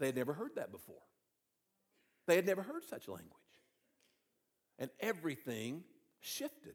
They 0.00 0.06
had 0.06 0.16
never 0.16 0.32
heard 0.32 0.52
that 0.56 0.72
before. 0.72 1.02
They 2.26 2.34
had 2.34 2.46
never 2.46 2.62
heard 2.62 2.82
such 2.84 3.06
language. 3.06 3.28
And 4.78 4.90
everything 4.98 5.84
shifted. 6.20 6.74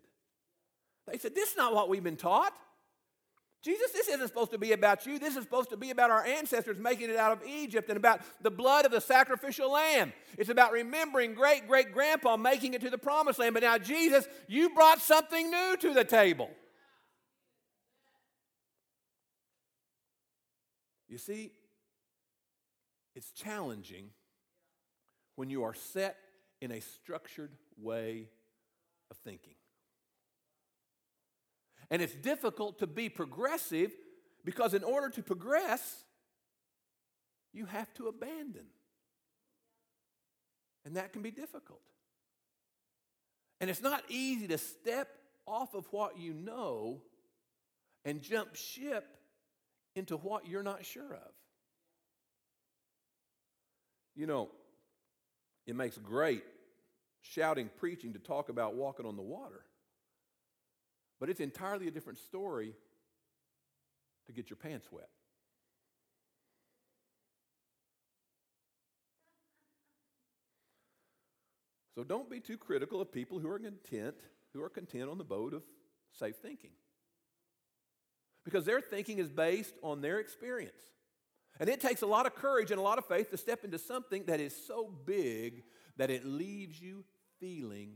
They 1.08 1.18
said, 1.18 1.36
This 1.36 1.52
is 1.52 1.58
not 1.58 1.74
what 1.74 1.90
we've 1.90 2.04
been 2.04 2.18
taught. 2.18 2.54
Jesus, 3.64 3.92
this 3.92 4.08
isn't 4.10 4.28
supposed 4.28 4.52
to 4.52 4.60
be 4.60 4.74
about 4.74 5.08
you. 5.08 5.18
This 5.18 5.36
is 5.36 5.42
supposed 5.42 5.72
to 5.72 5.78
be 5.78 5.90
about 5.90 6.12
our 6.12 6.24
ancestors 6.24 6.78
making 6.78 7.10
it 7.10 7.16
out 7.16 7.32
of 7.32 7.42
Egypt 7.48 7.90
and 7.90 7.98
about 7.98 8.22
the 8.44 8.52
blood 8.52 8.86
of 8.86 8.92
the 8.92 9.02
sacrificial 9.02 9.72
lamb. 9.72 10.14
It's 10.38 10.52
about 10.52 10.72
remembering 10.72 11.34
great 11.34 11.68
great 11.68 11.92
grandpa 11.92 12.38
making 12.38 12.76
it 12.76 12.82
to 12.82 12.92
the 12.92 13.00
promised 13.00 13.40
land. 13.40 13.56
But 13.56 13.64
now, 13.64 13.80
Jesus, 13.80 14.28
you 14.48 14.70
brought 14.70 15.02
something 15.02 15.50
new 15.50 15.78
to 15.78 15.96
the 15.96 16.04
table. 16.04 16.52
You 21.08 21.18
see, 21.18 21.54
it's 23.16 23.32
challenging 23.32 24.10
when 25.36 25.50
you 25.50 25.64
are 25.64 25.74
set 25.74 26.18
in 26.62 26.72
a 26.72 26.82
structured 26.82 27.52
way 27.78 28.30
of 29.10 29.18
thinking. 29.18 29.56
And 31.90 32.02
it's 32.02 32.16
difficult 32.16 32.80
to 32.80 32.88
be 32.88 33.10
progressive 33.10 33.92
because, 34.44 34.74
in 34.74 34.84
order 34.84 35.10
to 35.10 35.24
progress, 35.24 36.04
you 37.54 37.66
have 37.66 37.94
to 37.96 38.08
abandon. 38.08 38.66
And 40.84 40.98
that 40.98 41.14
can 41.14 41.22
be 41.22 41.32
difficult. 41.32 41.82
And 43.62 43.70
it's 43.70 43.82
not 43.82 44.04
easy 44.10 44.48
to 44.48 44.58
step 44.58 45.08
off 45.46 45.74
of 45.74 45.86
what 45.92 46.20
you 46.20 46.34
know 46.34 47.02
and 48.04 48.22
jump 48.22 48.56
ship 48.56 49.18
into 49.96 50.18
what 50.18 50.48
you're 50.48 50.64
not 50.64 50.86
sure 50.86 51.14
of. 51.14 51.32
You 54.16 54.28
know, 54.28 54.50
it 55.68 55.76
makes 55.76 55.98
great 55.98 56.44
shouting 57.22 57.70
preaching 57.78 58.14
to 58.14 58.20
talk 58.20 58.50
about 58.50 58.76
walking 58.76 59.06
on 59.06 59.16
the 59.16 59.22
water. 59.22 59.66
But 61.20 61.30
it's 61.30 61.40
entirely 61.40 61.88
a 61.88 61.92
different 61.92 62.20
story 62.20 62.74
to 64.28 64.32
get 64.32 64.50
your 64.50 64.58
pants 64.58 64.88
wet. 64.92 65.10
So 71.96 72.04
don't 72.04 72.30
be 72.30 72.42
too 72.42 72.58
critical 72.58 73.00
of 73.00 73.12
people 73.12 73.40
who 73.40 73.50
are 73.50 73.60
content, 73.60 74.16
who 74.54 74.62
are 74.62 74.70
content 74.70 75.10
on 75.10 75.18
the 75.18 75.24
boat 75.24 75.54
of 75.54 75.64
safe 76.12 76.36
thinking. 76.36 76.72
Because 78.44 78.66
their 78.66 78.82
thinking 78.82 79.18
is 79.18 79.30
based 79.30 79.74
on 79.82 80.02
their 80.02 80.20
experience. 80.20 80.82
And 81.60 81.70
it 81.70 81.80
takes 81.80 82.02
a 82.02 82.08
lot 82.08 82.26
of 82.26 82.36
courage 82.36 82.72
and 82.72 82.80
a 82.80 82.84
lot 82.84 82.98
of 82.98 83.06
faith 83.06 83.32
to 83.32 83.38
step 83.38 83.64
into 83.64 83.80
something 83.80 84.26
that 84.26 84.40
is 84.40 84.56
so 84.68 84.92
big 85.06 85.64
that 85.98 86.10
it 86.10 86.26
leaves 86.26 86.82
you 86.82 87.06
feeling 87.40 87.94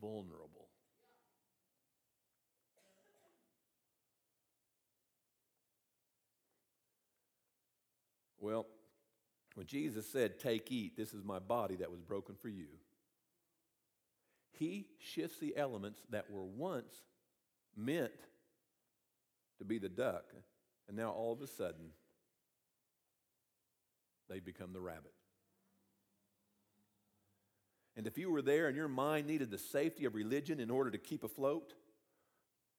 vulnerable. 0.00 0.68
Well, 8.38 8.66
when 9.54 9.66
Jesus 9.66 10.06
said, 10.06 10.38
Take, 10.38 10.70
eat, 10.70 10.98
this 10.98 11.14
is 11.14 11.24
my 11.24 11.38
body 11.38 11.76
that 11.76 11.90
was 11.90 12.02
broken 12.02 12.34
for 12.34 12.48
you, 12.48 12.66
he 14.50 14.88
shifts 14.98 15.38
the 15.38 15.56
elements 15.56 16.02
that 16.10 16.30
were 16.30 16.44
once 16.44 16.92
meant 17.74 18.12
to 19.58 19.64
be 19.64 19.78
the 19.78 19.88
duck 19.88 20.24
and 20.88 20.96
now 20.96 21.10
all 21.10 21.32
of 21.32 21.40
a 21.40 21.46
sudden, 21.46 21.90
they 24.28 24.40
become 24.40 24.72
the 24.72 24.80
rabbit. 24.80 25.12
And 27.96 28.06
if 28.06 28.18
you 28.18 28.30
were 28.30 28.42
there 28.42 28.66
and 28.66 28.76
your 28.76 28.88
mind 28.88 29.26
needed 29.26 29.50
the 29.50 29.58
safety 29.58 30.04
of 30.04 30.14
religion 30.14 30.58
in 30.60 30.70
order 30.70 30.90
to 30.90 30.98
keep 30.98 31.22
afloat, 31.22 31.74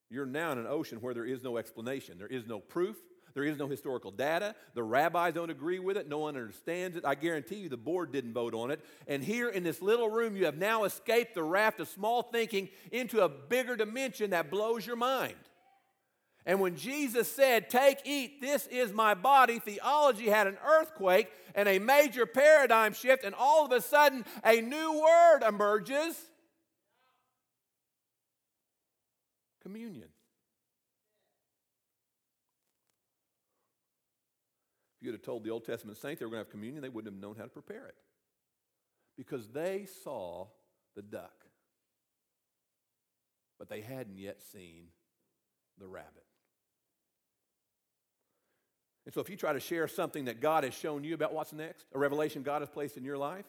you're 0.09 0.25
now 0.25 0.51
in 0.51 0.57
an 0.57 0.67
ocean 0.67 0.99
where 1.01 1.13
there 1.13 1.25
is 1.25 1.43
no 1.43 1.57
explanation, 1.57 2.17
there 2.17 2.27
is 2.27 2.45
no 2.45 2.59
proof, 2.59 2.97
there 3.33 3.43
is 3.43 3.57
no 3.57 3.67
historical 3.67 4.11
data. 4.11 4.55
The 4.75 4.83
rabbis 4.83 5.33
don't 5.33 5.49
agree 5.49 5.79
with 5.79 5.97
it. 5.97 6.07
No 6.07 6.19
one 6.19 6.37
understands 6.37 6.95
it. 6.95 7.05
I 7.05 7.15
guarantee 7.15 7.57
you 7.57 7.69
the 7.69 7.75
board 7.75 8.13
didn't 8.13 8.33
vote 8.33 8.53
on 8.53 8.71
it. 8.71 8.79
And 9.07 9.21
here 9.21 9.49
in 9.49 9.61
this 9.61 9.81
little 9.81 10.09
room, 10.09 10.37
you 10.37 10.45
have 10.45 10.57
now 10.57 10.85
escaped 10.85 11.35
the 11.35 11.43
raft 11.43 11.81
of 11.81 11.89
small 11.89 12.23
thinking 12.23 12.69
into 12.93 13.21
a 13.21 13.29
bigger 13.29 13.75
dimension 13.75 14.29
that 14.29 14.49
blows 14.49 14.87
your 14.87 14.95
mind. 14.95 15.35
And 16.45 16.59
when 16.59 16.75
Jesus 16.75 17.31
said, 17.31 17.69
Take, 17.69 17.99
eat, 18.05 18.39
this 18.39 18.67
is 18.67 18.93
my 18.93 19.15
body, 19.15 19.59
theology 19.59 20.27
had 20.29 20.45
an 20.47 20.57
earthquake 20.65 21.31
and 21.55 21.67
a 21.67 21.79
major 21.79 22.25
paradigm 22.25 22.93
shift, 22.93 23.23
and 23.23 23.33
all 23.33 23.65
of 23.65 23.71
a 23.71 23.81
sudden, 23.81 24.25
a 24.43 24.61
new 24.61 25.01
word 25.01 25.43
emerges 25.47 26.15
communion. 29.63 30.09
If 34.99 35.05
you 35.07 35.11
had 35.11 35.23
told 35.23 35.43
the 35.43 35.49
Old 35.49 35.65
Testament 35.65 35.97
saints 35.97 36.19
they 36.19 36.25
were 36.25 36.31
going 36.31 36.43
to 36.43 36.45
have 36.45 36.51
communion, 36.51 36.83
they 36.83 36.89
wouldn't 36.89 37.11
have 37.11 37.21
known 37.21 37.35
how 37.35 37.43
to 37.43 37.49
prepare 37.49 37.87
it 37.87 37.95
because 39.17 39.47
they 39.47 39.87
saw 40.03 40.47
the 40.95 41.01
duck, 41.01 41.45
but 43.57 43.67
they 43.67 43.81
hadn't 43.81 44.17
yet 44.17 44.41
seen 44.51 44.89
the 45.79 45.87
rabbit. 45.87 46.25
And 49.05 49.13
so, 49.13 49.21
if 49.21 49.29
you 49.29 49.35
try 49.35 49.53
to 49.53 49.59
share 49.59 49.87
something 49.87 50.25
that 50.25 50.41
God 50.41 50.63
has 50.63 50.73
shown 50.73 51.03
you 51.03 51.13
about 51.13 51.33
what's 51.33 51.53
next, 51.53 51.85
a 51.93 51.99
revelation 51.99 52.41
God 52.41 52.61
has 52.61 52.69
placed 52.69 52.97
in 52.97 53.03
your 53.03 53.17
life, 53.17 53.45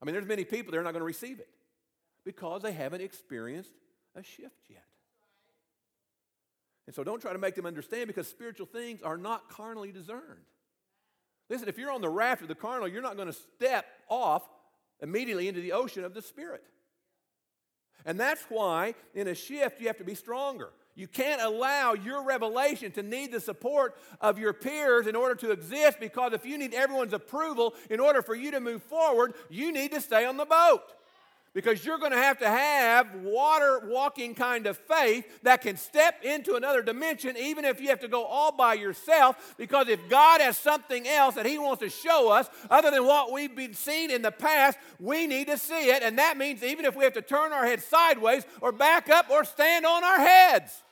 I 0.00 0.04
mean, 0.04 0.14
there's 0.14 0.26
many 0.26 0.44
people 0.44 0.72
that 0.72 0.78
are 0.78 0.82
not 0.82 0.92
going 0.92 1.00
to 1.00 1.06
receive 1.06 1.38
it 1.38 1.48
because 2.24 2.62
they 2.62 2.72
haven't 2.72 3.00
experienced 3.00 3.72
a 4.14 4.22
shift 4.22 4.64
yet. 4.68 4.84
And 6.86 6.94
so 6.94 7.02
don't 7.02 7.20
try 7.20 7.32
to 7.32 7.38
make 7.38 7.54
them 7.54 7.66
understand 7.66 8.06
because 8.06 8.28
spiritual 8.28 8.66
things 8.66 9.02
are 9.02 9.16
not 9.16 9.48
carnally 9.50 9.92
discerned. 9.92 10.44
Listen, 11.48 11.68
if 11.68 11.78
you're 11.78 11.92
on 11.92 12.00
the 12.00 12.08
raft 12.08 12.42
of 12.42 12.48
the 12.48 12.54
carnal, 12.54 12.88
you're 12.88 13.02
not 13.02 13.16
going 13.16 13.28
to 13.28 13.38
step 13.56 13.86
off 14.08 14.42
immediately 15.00 15.48
into 15.48 15.60
the 15.60 15.72
ocean 15.72 16.04
of 16.04 16.14
the 16.14 16.22
spirit. 16.22 16.64
And 18.04 18.18
that's 18.18 18.44
why 18.48 18.94
in 19.14 19.28
a 19.28 19.34
shift 19.34 19.80
you 19.80 19.88
have 19.88 19.98
to 19.98 20.04
be 20.04 20.14
stronger. 20.14 20.70
You 20.96 21.06
can't 21.06 21.42
allow 21.42 21.92
your 21.92 22.24
revelation 22.24 22.90
to 22.92 23.02
need 23.02 23.30
the 23.30 23.40
support 23.40 23.96
of 24.20 24.38
your 24.38 24.54
peers 24.54 25.06
in 25.06 25.14
order 25.14 25.34
to 25.36 25.50
exist 25.50 26.00
because 26.00 26.32
if 26.32 26.46
you 26.46 26.56
need 26.56 26.72
everyone's 26.72 27.12
approval 27.12 27.74
in 27.90 28.00
order 28.00 28.22
for 28.22 28.34
you 28.34 28.50
to 28.52 28.60
move 28.60 28.82
forward, 28.82 29.34
you 29.50 29.72
need 29.72 29.92
to 29.92 30.00
stay 30.00 30.24
on 30.24 30.38
the 30.38 30.46
boat 30.46 30.82
because 31.56 31.86
you're 31.86 31.96
going 31.96 32.12
to 32.12 32.18
have 32.18 32.38
to 32.38 32.46
have 32.46 33.14
water 33.14 33.80
walking 33.86 34.34
kind 34.34 34.66
of 34.66 34.76
faith 34.76 35.26
that 35.42 35.62
can 35.62 35.78
step 35.78 36.22
into 36.22 36.54
another 36.54 36.82
dimension, 36.82 37.34
even 37.38 37.64
if 37.64 37.80
you 37.80 37.88
have 37.88 38.00
to 38.00 38.08
go 38.08 38.26
all 38.26 38.52
by 38.52 38.74
yourself. 38.74 39.54
Because 39.56 39.88
if 39.88 40.06
God 40.10 40.42
has 40.42 40.58
something 40.58 41.08
else 41.08 41.34
that 41.34 41.46
He 41.46 41.56
wants 41.58 41.80
to 41.82 41.88
show 41.88 42.30
us, 42.30 42.50
other 42.68 42.90
than 42.90 43.06
what 43.06 43.32
we've 43.32 43.56
been 43.56 43.72
seen 43.72 44.10
in 44.10 44.20
the 44.20 44.30
past, 44.30 44.76
we 45.00 45.26
need 45.26 45.46
to 45.46 45.56
see 45.56 45.88
it. 45.88 46.02
And 46.02 46.18
that 46.18 46.36
means 46.36 46.62
even 46.62 46.84
if 46.84 46.94
we 46.94 47.04
have 47.04 47.14
to 47.14 47.22
turn 47.22 47.54
our 47.54 47.64
heads 47.64 47.86
sideways 47.86 48.44
or 48.60 48.70
back 48.70 49.08
up 49.08 49.30
or 49.30 49.42
stand 49.42 49.86
on 49.86 50.04
our 50.04 50.18
heads. 50.18 50.82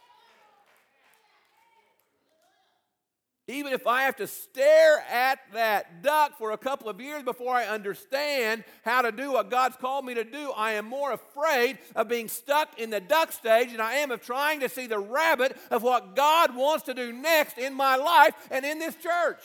Even 3.46 3.74
if 3.74 3.86
I 3.86 4.02
have 4.02 4.16
to 4.16 4.26
stare 4.26 5.04
at 5.10 5.38
that 5.52 6.02
duck 6.02 6.38
for 6.38 6.52
a 6.52 6.56
couple 6.56 6.88
of 6.88 6.98
years 6.98 7.22
before 7.22 7.54
I 7.54 7.66
understand 7.66 8.64
how 8.84 9.02
to 9.02 9.12
do 9.12 9.32
what 9.32 9.50
God's 9.50 9.76
called 9.76 10.06
me 10.06 10.14
to 10.14 10.24
do, 10.24 10.50
I 10.56 10.72
am 10.72 10.86
more 10.86 11.12
afraid 11.12 11.78
of 11.94 12.08
being 12.08 12.28
stuck 12.28 12.78
in 12.78 12.88
the 12.88 13.00
duck 13.00 13.32
stage 13.32 13.72
than 13.72 13.82
I 13.82 13.94
am 13.94 14.10
of 14.10 14.22
trying 14.22 14.60
to 14.60 14.68
see 14.70 14.86
the 14.86 14.98
rabbit 14.98 15.58
of 15.70 15.82
what 15.82 16.16
God 16.16 16.56
wants 16.56 16.84
to 16.84 16.94
do 16.94 17.12
next 17.12 17.58
in 17.58 17.74
my 17.74 17.96
life 17.96 18.34
and 18.50 18.64
in 18.64 18.78
this 18.78 18.94
church. 18.94 19.40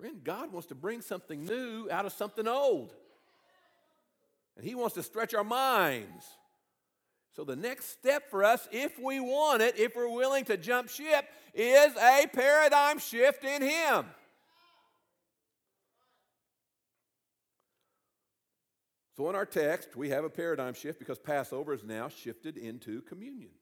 Friend, 0.00 0.24
God 0.24 0.52
wants 0.52 0.66
to 0.68 0.74
bring 0.74 1.00
something 1.00 1.44
new 1.44 1.88
out 1.92 2.06
of 2.06 2.12
something 2.12 2.48
old. 2.48 2.92
And 4.56 4.66
He 4.66 4.74
wants 4.74 4.96
to 4.96 5.02
stretch 5.04 5.32
our 5.32 5.44
minds. 5.44 6.26
So, 7.34 7.44
the 7.44 7.56
next 7.56 7.90
step 7.90 8.30
for 8.30 8.44
us, 8.44 8.68
if 8.70 8.98
we 8.98 9.18
want 9.18 9.62
it, 9.62 9.78
if 9.78 9.96
we're 9.96 10.08
willing 10.08 10.44
to 10.46 10.58
jump 10.58 10.90
ship, 10.90 11.26
is 11.54 11.96
a 11.96 12.26
paradigm 12.26 12.98
shift 12.98 13.42
in 13.42 13.62
Him. 13.62 14.04
So, 19.16 19.30
in 19.30 19.34
our 19.34 19.46
text, 19.46 19.96
we 19.96 20.10
have 20.10 20.24
a 20.24 20.30
paradigm 20.30 20.74
shift 20.74 20.98
because 20.98 21.18
Passover 21.18 21.72
is 21.72 21.84
now 21.84 22.08
shifted 22.08 22.58
into 22.58 23.00
communion. 23.02 23.52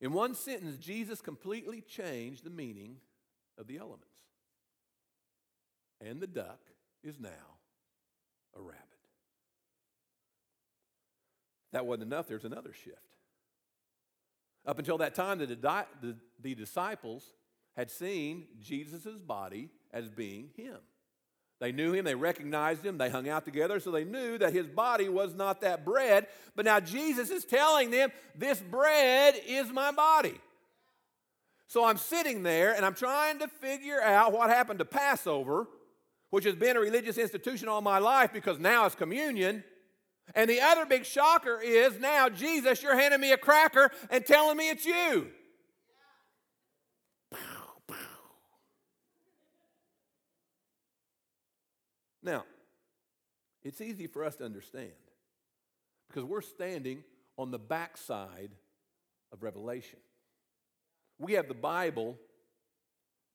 In 0.00 0.12
one 0.12 0.34
sentence, 0.34 0.78
Jesus 0.78 1.20
completely 1.20 1.80
changed 1.80 2.42
the 2.42 2.50
meaning 2.50 2.96
of 3.56 3.68
the 3.68 3.78
elements. 3.78 4.06
And 6.00 6.20
the 6.20 6.26
duck 6.26 6.58
is 7.04 7.20
now 7.20 7.28
a 8.56 8.60
rabbit 8.60 8.91
that 11.72 11.86
wasn't 11.86 12.12
enough, 12.12 12.26
there's 12.28 12.44
another 12.44 12.72
shift. 12.72 12.96
Up 14.66 14.78
until 14.78 14.98
that 14.98 15.14
time, 15.14 15.38
the, 15.38 15.46
the, 15.46 16.16
the 16.40 16.54
disciples 16.54 17.24
had 17.76 17.90
seen 17.90 18.46
Jesus' 18.60 19.18
body 19.18 19.70
as 19.92 20.08
being 20.08 20.50
him. 20.56 20.76
They 21.60 21.72
knew 21.72 21.92
him, 21.92 22.04
they 22.04 22.16
recognized 22.16 22.84
him, 22.84 22.98
they 22.98 23.08
hung 23.08 23.28
out 23.28 23.44
together, 23.44 23.78
so 23.78 23.92
they 23.92 24.04
knew 24.04 24.36
that 24.38 24.52
his 24.52 24.66
body 24.66 25.08
was 25.08 25.34
not 25.34 25.60
that 25.60 25.84
bread. 25.84 26.26
But 26.56 26.64
now 26.64 26.80
Jesus 26.80 27.30
is 27.30 27.44
telling 27.44 27.90
them, 27.90 28.10
This 28.34 28.60
bread 28.60 29.36
is 29.46 29.70
my 29.70 29.92
body. 29.92 30.40
So 31.68 31.84
I'm 31.84 31.98
sitting 31.98 32.42
there 32.42 32.74
and 32.74 32.84
I'm 32.84 32.94
trying 32.94 33.38
to 33.38 33.48
figure 33.48 34.02
out 34.02 34.32
what 34.32 34.50
happened 34.50 34.80
to 34.80 34.84
Passover, 34.84 35.68
which 36.30 36.44
has 36.44 36.54
been 36.54 36.76
a 36.76 36.80
religious 36.80 37.16
institution 37.16 37.68
all 37.68 37.80
my 37.80 37.98
life 37.98 38.32
because 38.32 38.58
now 38.58 38.84
it's 38.84 38.94
communion. 38.94 39.62
And 40.34 40.48
the 40.48 40.60
other 40.60 40.86
big 40.86 41.04
shocker 41.04 41.60
is 41.60 41.98
now, 41.98 42.28
Jesus, 42.28 42.82
you're 42.82 42.98
handing 42.98 43.20
me 43.20 43.32
a 43.32 43.36
cracker 43.36 43.90
and 44.10 44.24
telling 44.24 44.56
me 44.56 44.70
it's 44.70 44.86
you. 44.86 45.28
Now, 52.22 52.44
it's 53.62 53.80
easy 53.80 54.06
for 54.06 54.24
us 54.24 54.36
to 54.36 54.44
understand 54.44 54.92
because 56.08 56.24
we're 56.24 56.40
standing 56.40 57.02
on 57.36 57.50
the 57.50 57.58
backside 57.58 58.50
of 59.32 59.42
Revelation. 59.42 59.98
We 61.18 61.32
have 61.32 61.48
the 61.48 61.54
Bible 61.54 62.16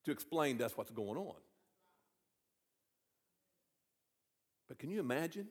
to 0.05 0.11
explain 0.11 0.57
to 0.59 0.65
us 0.65 0.77
what's 0.77 0.91
going 0.91 1.17
on. 1.17 1.35
But 4.67 4.79
can 4.79 4.89
you 4.89 4.99
imagine 4.99 5.47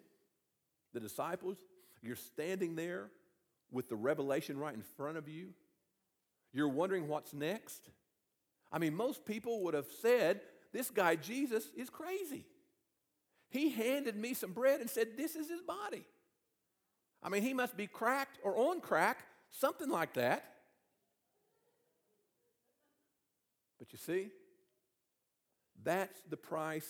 the 0.97 1.01
disciples, 1.01 1.59
you're 2.03 2.17
standing 2.17 2.75
there 2.75 3.11
with 3.71 3.91
the 3.91 3.97
revelation 3.97 4.59
right 4.59 4.75
in 4.75 4.83
front 4.97 5.19
of 5.19 5.29
you. 5.29 5.51
You're 6.55 6.71
wondering 6.71 7.07
what's 7.07 7.35
next. 7.35 7.83
I 8.73 8.79
mean, 8.79 8.95
most 8.95 9.27
people 9.27 9.63
would 9.65 9.75
have 9.75 9.89
said, 10.01 10.41
This 10.73 10.89
guy 10.89 11.17
Jesus 11.17 11.65
is 11.77 11.91
crazy. 11.91 12.47
He 13.51 13.69
handed 13.69 14.17
me 14.17 14.33
some 14.33 14.53
bread 14.53 14.81
and 14.81 14.89
said, 14.89 15.19
This 15.19 15.37
is 15.37 15.51
his 15.51 15.61
body. 15.61 16.05
I 17.23 17.29
mean, 17.29 17.43
he 17.43 17.53
must 17.53 17.77
be 17.77 17.87
cracked 17.87 18.39
or 18.43 18.57
on 18.57 18.81
crack, 18.81 19.19
something 19.51 19.91
like 19.91 20.15
that. 20.15 20.45
But 23.79 23.93
you 23.93 23.99
see, 23.99 24.31
that's 25.85 26.19
the 26.31 26.39
price 26.39 26.89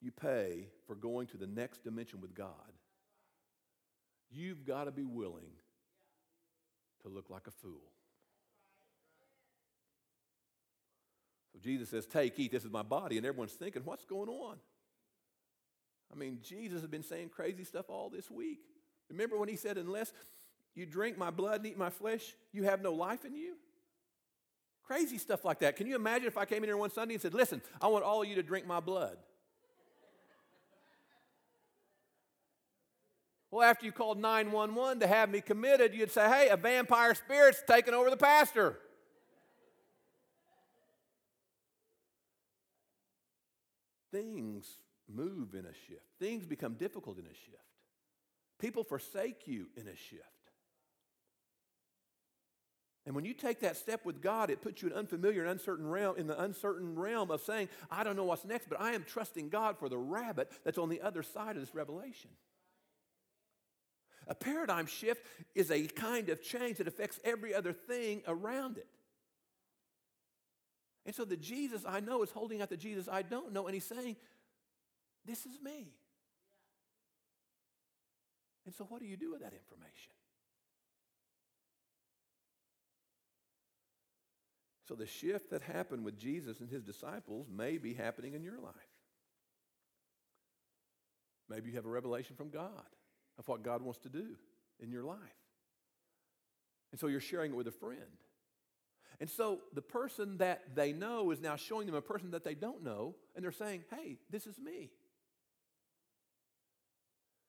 you 0.00 0.10
pay 0.10 0.68
for 0.86 0.94
going 0.94 1.26
to 1.28 1.36
the 1.36 1.46
next 1.46 1.84
dimension 1.84 2.22
with 2.22 2.34
God. 2.34 2.48
You've 4.32 4.64
got 4.64 4.84
to 4.84 4.90
be 4.90 5.04
willing 5.04 5.52
to 7.02 7.08
look 7.08 7.30
like 7.30 7.46
a 7.46 7.50
fool. 7.50 7.92
So 11.52 11.58
Jesus 11.62 11.90
says, 11.90 12.06
Take, 12.06 12.38
eat, 12.38 12.52
this 12.52 12.64
is 12.64 12.70
my 12.70 12.82
body. 12.82 13.18
And 13.18 13.26
everyone's 13.26 13.52
thinking, 13.52 13.82
What's 13.84 14.04
going 14.04 14.28
on? 14.28 14.56
I 16.12 16.16
mean, 16.16 16.38
Jesus 16.42 16.80
has 16.80 16.90
been 16.90 17.02
saying 17.02 17.30
crazy 17.30 17.64
stuff 17.64 17.86
all 17.88 18.10
this 18.10 18.30
week. 18.30 18.60
Remember 19.10 19.38
when 19.38 19.48
he 19.48 19.56
said, 19.56 19.76
Unless 19.76 20.12
you 20.74 20.86
drink 20.86 21.18
my 21.18 21.30
blood 21.30 21.56
and 21.56 21.66
eat 21.66 21.78
my 21.78 21.90
flesh, 21.90 22.34
you 22.52 22.64
have 22.64 22.82
no 22.82 22.92
life 22.92 23.24
in 23.24 23.34
you? 23.34 23.54
Crazy 24.84 25.18
stuff 25.18 25.44
like 25.44 25.60
that. 25.60 25.76
Can 25.76 25.86
you 25.86 25.96
imagine 25.96 26.26
if 26.26 26.36
I 26.36 26.44
came 26.44 26.58
in 26.58 26.68
here 26.68 26.76
one 26.76 26.90
Sunday 26.90 27.14
and 27.14 27.22
said, 27.22 27.34
Listen, 27.34 27.60
I 27.80 27.88
want 27.88 28.04
all 28.04 28.22
of 28.22 28.28
you 28.28 28.34
to 28.36 28.42
drink 28.42 28.66
my 28.66 28.80
blood? 28.80 29.16
Well, 33.52 33.62
after 33.62 33.86
you 33.86 33.92
called 33.92 34.18
911 34.18 34.98
to 35.00 35.06
have 35.06 35.30
me 35.30 35.40
committed, 35.40 35.94
you'd 35.94 36.10
say, 36.10 36.28
hey, 36.28 36.48
a 36.48 36.56
vampire 36.56 37.14
spirit's 37.14 37.62
taking 37.64 37.94
over 37.94 38.10
the 38.10 38.16
pastor. 38.16 38.78
things 44.12 44.66
move 45.12 45.54
in 45.54 45.64
a 45.64 45.74
shift, 45.88 46.04
things 46.20 46.46
become 46.46 46.74
difficult 46.74 47.18
in 47.18 47.24
a 47.24 47.34
shift. 47.34 47.56
People 48.60 48.84
forsake 48.84 49.48
you 49.48 49.66
in 49.76 49.88
a 49.88 49.96
shift. 49.96 50.22
And 53.04 53.16
when 53.16 53.24
you 53.24 53.34
take 53.34 53.60
that 53.60 53.76
step 53.76 54.04
with 54.04 54.22
God, 54.22 54.48
it 54.48 54.62
puts 54.62 54.80
you 54.80 54.88
in 54.88 54.94
unfamiliar 54.94 55.42
and 55.42 55.50
uncertain 55.50 55.88
realm, 55.88 56.16
in 56.16 56.28
the 56.28 56.40
uncertain 56.40 56.94
realm 56.94 57.32
of 57.32 57.40
saying, 57.40 57.68
I 57.90 58.04
don't 58.04 58.14
know 58.14 58.24
what's 58.24 58.44
next, 58.44 58.68
but 58.68 58.80
I 58.80 58.92
am 58.92 59.02
trusting 59.02 59.48
God 59.48 59.76
for 59.76 59.88
the 59.88 59.98
rabbit 59.98 60.52
that's 60.62 60.78
on 60.78 60.88
the 60.88 61.00
other 61.00 61.24
side 61.24 61.56
of 61.56 61.62
this 61.62 61.74
revelation. 61.74 62.30
A 64.28 64.34
paradigm 64.34 64.86
shift 64.86 65.24
is 65.54 65.70
a 65.70 65.86
kind 65.86 66.28
of 66.28 66.42
change 66.42 66.78
that 66.78 66.86
affects 66.86 67.18
every 67.24 67.54
other 67.54 67.72
thing 67.72 68.22
around 68.26 68.76
it. 68.78 68.86
And 71.04 71.14
so 71.14 71.24
the 71.24 71.36
Jesus 71.36 71.82
I 71.86 72.00
know 72.00 72.22
is 72.22 72.30
holding 72.30 72.62
out 72.62 72.70
the 72.70 72.76
Jesus 72.76 73.08
I 73.10 73.22
don't 73.22 73.52
know, 73.52 73.66
and 73.66 73.74
he's 73.74 73.84
saying, 73.84 74.16
This 75.24 75.46
is 75.46 75.60
me. 75.62 75.92
And 78.64 78.74
so, 78.74 78.84
what 78.84 79.00
do 79.00 79.06
you 79.06 79.16
do 79.16 79.32
with 79.32 79.40
that 79.40 79.52
information? 79.52 80.12
So, 84.86 84.94
the 84.94 85.06
shift 85.06 85.50
that 85.50 85.62
happened 85.62 86.04
with 86.04 86.16
Jesus 86.16 86.60
and 86.60 86.70
his 86.70 86.84
disciples 86.84 87.48
may 87.50 87.78
be 87.78 87.92
happening 87.92 88.34
in 88.34 88.44
your 88.44 88.60
life. 88.60 88.74
Maybe 91.48 91.70
you 91.70 91.76
have 91.76 91.86
a 91.86 91.90
revelation 91.90 92.36
from 92.36 92.50
God 92.50 92.70
of 93.38 93.48
what 93.48 93.62
God 93.62 93.82
wants 93.82 94.00
to 94.00 94.08
do 94.08 94.36
in 94.80 94.90
your 94.90 95.04
life. 95.04 95.18
And 96.90 97.00
so, 97.00 97.06
you're 97.06 97.20
sharing 97.20 97.52
it 97.52 97.56
with 97.56 97.66
a 97.68 97.72
friend. 97.72 98.00
And 99.20 99.30
so, 99.30 99.60
the 99.74 99.82
person 99.82 100.38
that 100.38 100.74
they 100.74 100.92
know 100.92 101.30
is 101.30 101.40
now 101.40 101.56
showing 101.56 101.86
them 101.86 101.94
a 101.94 102.02
person 102.02 102.32
that 102.32 102.44
they 102.44 102.54
don't 102.54 102.82
know, 102.82 103.14
and 103.34 103.44
they're 103.44 103.52
saying, 103.52 103.84
Hey, 103.90 104.18
this 104.30 104.46
is 104.46 104.58
me. 104.58 104.90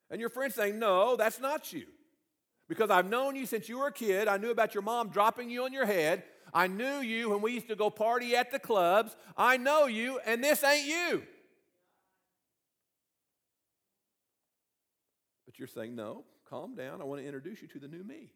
And 0.10 0.22
your 0.22 0.30
friend's 0.30 0.56
saying, 0.56 0.80
No, 0.80 1.16
that's 1.16 1.40
not 1.40 1.74
you. 1.74 1.86
Because 2.70 2.90
I've 2.90 3.10
known 3.10 3.36
you 3.36 3.46
since 3.46 3.68
you 3.68 3.80
were 3.80 3.88
a 3.88 3.92
kid. 3.92 4.28
I 4.28 4.38
knew 4.38 4.52
about 4.52 4.74
your 4.74 4.84
mom 4.84 5.10
dropping 5.10 5.50
you 5.50 5.64
on 5.64 5.74
your 5.74 5.86
head. 5.86 6.24
I 6.54 6.68
knew 6.68 7.00
you 7.00 7.30
when 7.30 7.42
we 7.42 7.54
used 7.54 7.68
to 7.70 7.76
go 7.76 7.90
party 7.90 8.36
at 8.36 8.52
the 8.52 8.60
clubs. 8.60 9.16
I 9.36 9.58
know 9.58 9.88
you, 9.88 10.20
and 10.26 10.44
this 10.44 10.64
ain't 10.64 10.88
you. 10.88 11.24
But 15.54 15.60
you're 15.60 15.68
saying, 15.68 15.96
no, 15.96 16.24
calm 16.50 16.74
down. 16.74 17.00
I 17.00 17.04
want 17.04 17.22
to 17.22 17.28
introduce 17.28 17.62
you 17.62 17.68
to 17.70 17.80
the 17.80 17.88
new 17.88 18.04
me. 18.04 18.32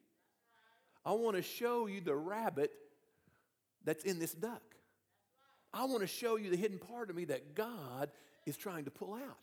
I 1.03 1.13
want 1.13 1.35
to 1.35 1.41
show 1.41 1.87
you 1.87 1.99
the 1.99 2.15
rabbit 2.15 2.71
that's 3.83 4.03
in 4.03 4.19
this 4.19 4.33
duck. 4.33 4.61
I 5.73 5.85
want 5.85 6.01
to 6.01 6.07
show 6.07 6.35
you 6.35 6.51
the 6.51 6.57
hidden 6.57 6.77
part 6.77 7.09
of 7.09 7.15
me 7.15 7.25
that 7.25 7.55
God 7.55 8.11
is 8.45 8.55
trying 8.55 8.85
to 8.85 8.91
pull 8.91 9.15
out. 9.15 9.37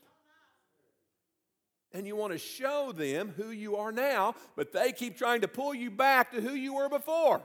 And 1.93 2.07
you 2.07 2.15
want 2.15 2.33
to 2.33 2.39
show 2.39 2.93
them 2.93 3.33
who 3.37 3.51
you 3.51 3.77
are 3.77 3.91
now, 3.91 4.37
but 4.55 4.73
they 4.73 4.93
keep 4.93 5.19
trying 5.19 5.41
to 5.41 5.49
pull 5.49 5.75
you 5.75 5.91
back 5.91 6.31
to 6.31 6.41
who 6.41 6.55
you 6.55 6.75
were 6.75 6.89
before. 6.89 7.43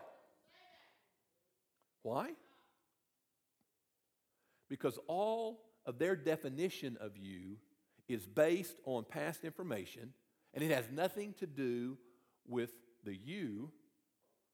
Why? 2.04 2.34
Because 4.70 5.00
all 5.08 5.62
of 5.88 5.98
their 5.98 6.16
definition 6.16 6.98
of 7.02 7.18
you 7.18 7.58
is 8.08 8.26
based 8.26 8.76
on 8.86 9.06
past 9.06 9.44
information, 9.44 10.14
and 10.54 10.64
it 10.64 10.72
has 10.72 10.90
nothing 10.92 11.34
to 11.40 11.48
do 11.48 11.98
with 12.48 12.72
the 13.04 13.16
you 13.16 13.72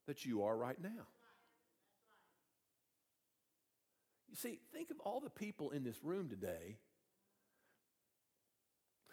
that 0.06 0.24
you 0.24 0.42
are 0.42 0.56
right 0.56 0.80
now. 0.80 1.08
You 4.28 4.36
see, 4.36 4.58
think 4.72 4.90
of 4.90 5.00
all 5.00 5.20
the 5.20 5.30
people 5.30 5.70
in 5.70 5.82
this 5.82 6.02
room 6.02 6.28
today 6.28 6.76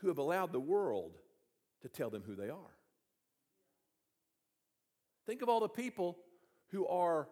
who 0.01 0.09
have 0.09 0.17
allowed 0.17 0.51
the 0.51 0.59
world 0.59 1.17
to 1.81 1.87
tell 1.87 2.09
them 2.09 2.23
who 2.25 2.35
they 2.35 2.49
are. 2.49 2.75
Think 5.25 5.41
of 5.41 5.49
all 5.49 5.61
the 5.61 5.69
people 5.69 6.17
who 6.71 6.85
are 6.87 7.29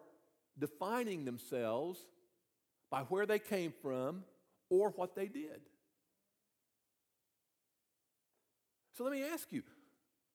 defining 0.58 1.24
themselves 1.24 2.00
by 2.90 3.02
where 3.02 3.26
they 3.26 3.38
came 3.38 3.72
from 3.82 4.24
or 4.70 4.90
what 4.90 5.14
they 5.14 5.26
did. 5.26 5.60
So 8.96 9.04
let 9.04 9.12
me 9.12 9.22
ask 9.24 9.52
you 9.52 9.62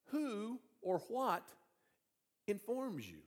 who 0.08 0.60
or 0.82 1.00
what 1.10 1.44
informs 2.48 3.08
you? 3.08 3.20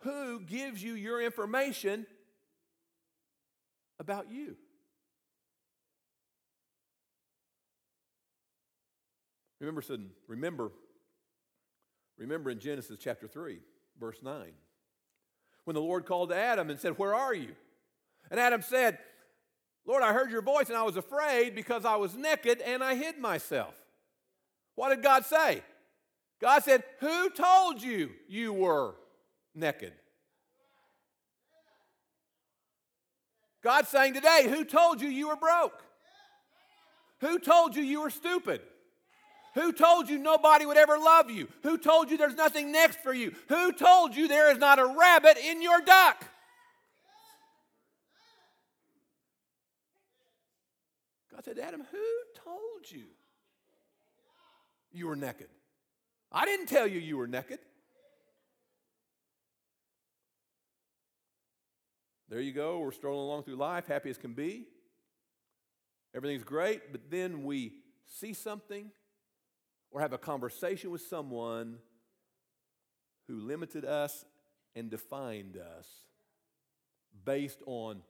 Who 0.00 0.40
gives 0.40 0.82
you 0.82 0.94
your 0.94 1.20
information 1.20 2.06
about 3.98 4.30
you? 4.30 4.56
Remember, 9.60 9.82
remember, 10.28 10.70
remember 12.18 12.50
in 12.50 12.58
Genesis 12.58 12.98
chapter 13.00 13.26
3, 13.26 13.58
verse 13.98 14.18
9 14.22 14.52
when 15.66 15.74
the 15.74 15.80
Lord 15.80 16.06
called 16.06 16.28
to 16.30 16.36
Adam 16.36 16.70
and 16.70 16.78
said, 16.78 16.96
Where 16.96 17.14
are 17.14 17.34
you? 17.34 17.50
And 18.30 18.40
Adam 18.40 18.62
said, 18.62 18.98
Lord, 19.86 20.02
I 20.02 20.12
heard 20.12 20.30
your 20.30 20.42
voice 20.42 20.68
and 20.68 20.76
I 20.76 20.82
was 20.82 20.96
afraid 20.96 21.54
because 21.54 21.84
I 21.84 21.96
was 21.96 22.16
naked 22.16 22.60
and 22.60 22.82
I 22.82 22.96
hid 22.96 23.18
myself. 23.18 23.74
What 24.74 24.90
did 24.90 25.02
God 25.02 25.24
say? 25.24 25.62
God 26.40 26.64
said, 26.64 26.82
Who 27.00 27.30
told 27.30 27.82
you 27.82 28.10
you 28.28 28.52
were 28.52 28.94
naked? 29.54 29.92
God's 33.62 33.88
saying 33.88 34.14
today, 34.14 34.46
Who 34.48 34.64
told 34.64 35.00
you 35.00 35.08
you 35.08 35.28
were 35.28 35.36
broke? 35.36 35.82
Who 37.20 37.38
told 37.38 37.74
you 37.74 37.82
you 37.82 38.02
were 38.02 38.10
stupid? 38.10 38.60
Who 39.54 39.72
told 39.72 40.10
you 40.10 40.18
nobody 40.18 40.66
would 40.66 40.76
ever 40.76 40.98
love 40.98 41.30
you? 41.30 41.48
Who 41.62 41.78
told 41.78 42.10
you 42.10 42.18
there's 42.18 42.34
nothing 42.34 42.72
next 42.72 42.98
for 42.98 43.14
you? 43.14 43.32
Who 43.48 43.72
told 43.72 44.14
you 44.14 44.28
there 44.28 44.50
is 44.52 44.58
not 44.58 44.78
a 44.78 44.84
rabbit 44.84 45.38
in 45.38 45.62
your 45.62 45.80
duck? 45.80 46.26
Said, 51.46 51.60
Adam, 51.60 51.84
who 51.92 52.42
told 52.44 52.90
you 52.90 53.04
you 54.90 55.06
were 55.06 55.14
naked? 55.14 55.46
I 56.32 56.44
didn't 56.44 56.66
tell 56.66 56.88
you 56.88 56.98
you 56.98 57.16
were 57.16 57.28
naked. 57.28 57.60
There 62.28 62.40
you 62.40 62.52
go. 62.52 62.80
We're 62.80 62.90
strolling 62.90 63.20
along 63.20 63.44
through 63.44 63.54
life, 63.54 63.86
happy 63.86 64.10
as 64.10 64.18
can 64.18 64.32
be. 64.32 64.66
Everything's 66.16 66.42
great, 66.42 66.90
but 66.90 67.02
then 67.10 67.44
we 67.44 67.74
see 68.06 68.32
something 68.32 68.90
or 69.92 70.00
have 70.00 70.12
a 70.12 70.18
conversation 70.18 70.90
with 70.90 71.02
someone 71.02 71.76
who 73.28 73.36
limited 73.36 73.84
us 73.84 74.24
and 74.74 74.90
defined 74.90 75.56
us 75.56 75.86
based 77.24 77.60
on 77.66 78.02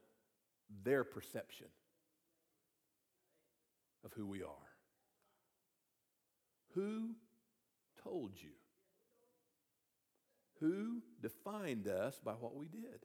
their 0.83 1.05
perception 1.05 1.67
of 4.07 4.13
who 4.15 4.27
we 4.27 4.43
are. 4.43 4.71
Who 6.75 7.17
told 8.03 8.33
you? 8.37 8.53
Who 10.61 11.03
defined 11.21 11.89
us 11.89 12.19
by 12.25 12.33
what 12.33 12.55
we 12.55 12.69
did? 12.69 13.05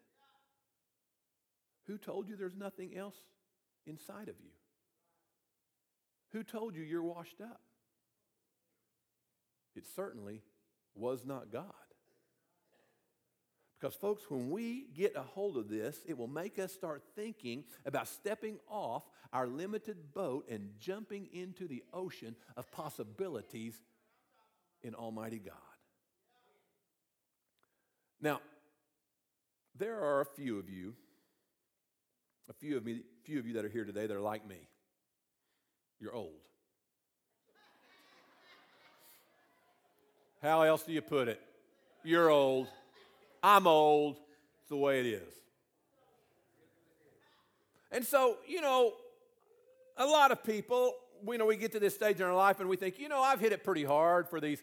Who 1.87 1.97
told 1.97 2.29
you 2.29 2.37
there's 2.37 2.55
nothing 2.55 2.95
else 2.95 3.17
inside 3.85 4.29
of 4.29 4.35
you? 4.39 4.51
Who 6.31 6.43
told 6.43 6.75
you 6.75 6.83
you're 6.83 7.03
washed 7.03 7.41
up? 7.41 7.61
It 9.75 9.85
certainly 9.95 10.43
was 10.95 11.25
not 11.25 11.51
God. 11.51 11.65
Because, 13.81 13.95
folks, 13.95 14.29
when 14.29 14.51
we 14.51 14.85
get 14.95 15.15
a 15.15 15.23
hold 15.23 15.57
of 15.57 15.67
this, 15.67 16.01
it 16.07 16.15
will 16.15 16.27
make 16.27 16.59
us 16.59 16.71
start 16.71 17.01
thinking 17.15 17.63
about 17.83 18.07
stepping 18.07 18.59
off 18.69 19.01
our 19.33 19.47
limited 19.47 20.13
boat 20.13 20.45
and 20.51 20.69
jumping 20.79 21.27
into 21.33 21.67
the 21.67 21.83
ocean 21.91 22.35
of 22.55 22.71
possibilities 22.71 23.73
in 24.83 24.93
Almighty 24.93 25.39
God. 25.39 25.55
Now, 28.21 28.39
there 29.75 29.99
are 29.99 30.21
a 30.21 30.25
few 30.25 30.59
of 30.59 30.69
you, 30.69 30.93
a 32.49 32.53
few 32.53 32.77
of 32.77 32.85
me, 32.85 33.01
few 33.23 33.39
of 33.39 33.47
you 33.47 33.53
that 33.53 33.65
are 33.65 33.69
here 33.69 33.85
today 33.85 34.05
that 34.05 34.15
are 34.15 34.21
like 34.21 34.47
me. 34.47 34.67
You're 35.99 36.13
old. 36.13 36.37
How 40.43 40.61
else 40.61 40.83
do 40.83 40.93
you 40.93 41.01
put 41.01 41.27
it? 41.27 41.41
You're 42.03 42.29
old. 42.29 42.67
I'm 43.43 43.67
old. 43.67 44.17
It's 44.59 44.69
the 44.69 44.77
way 44.77 44.99
it 44.99 45.05
is. 45.05 45.33
And 47.91 48.05
so, 48.05 48.37
you 48.47 48.61
know, 48.61 48.93
a 49.97 50.05
lot 50.05 50.31
of 50.31 50.43
people, 50.43 50.93
we 51.23 51.37
know 51.37 51.45
we 51.45 51.57
get 51.57 51.73
to 51.73 51.79
this 51.79 51.95
stage 51.95 52.17
in 52.17 52.23
our 52.23 52.35
life 52.35 52.59
and 52.59 52.69
we 52.69 52.77
think, 52.77 52.99
you 52.99 53.09
know, 53.09 53.21
I've 53.21 53.39
hit 53.39 53.51
it 53.51 53.63
pretty 53.63 53.83
hard 53.83 54.29
for 54.29 54.39
these 54.39 54.61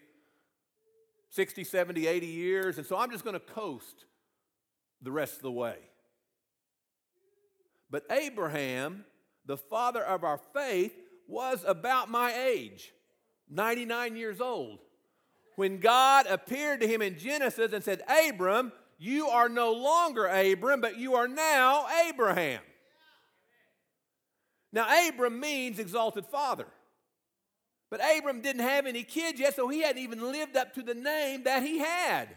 60, 1.29 1.63
70, 1.63 2.07
80 2.07 2.25
years, 2.25 2.77
and 2.77 2.87
so 2.87 2.97
I'm 2.97 3.11
just 3.11 3.23
going 3.23 3.35
to 3.35 3.39
coast 3.39 4.05
the 5.01 5.11
rest 5.11 5.35
of 5.35 5.41
the 5.43 5.51
way. 5.51 5.77
But 7.91 8.03
Abraham, 8.09 9.05
the 9.45 9.57
father 9.57 10.03
of 10.03 10.23
our 10.23 10.39
faith, 10.53 10.93
was 11.27 11.63
about 11.67 12.09
my 12.09 12.33
age, 12.33 12.91
99 13.49 14.15
years 14.15 14.41
old, 14.41 14.79
when 15.59 15.81
God 15.81 16.25
appeared 16.25 16.79
to 16.79 16.87
him 16.87 17.01
in 17.01 17.19
Genesis 17.19 17.73
and 17.73 17.83
said, 17.83 18.01
Abram, 18.07 18.71
you 18.97 19.27
are 19.27 19.49
no 19.49 19.73
longer 19.73 20.25
Abram, 20.25 20.79
but 20.79 20.97
you 20.97 21.15
are 21.15 21.27
now 21.27 21.85
Abraham. 22.07 22.61
Now, 24.71 24.87
Abram 25.09 25.37
means 25.37 25.77
exalted 25.77 26.25
father. 26.27 26.67
But 27.89 27.99
Abram 27.99 28.39
didn't 28.39 28.61
have 28.61 28.85
any 28.85 29.03
kids 29.03 29.37
yet, 29.37 29.53
so 29.53 29.67
he 29.67 29.81
hadn't 29.81 30.01
even 30.01 30.31
lived 30.31 30.55
up 30.55 30.75
to 30.75 30.81
the 30.81 30.93
name 30.93 31.43
that 31.43 31.61
he 31.61 31.79
had. 31.79 32.29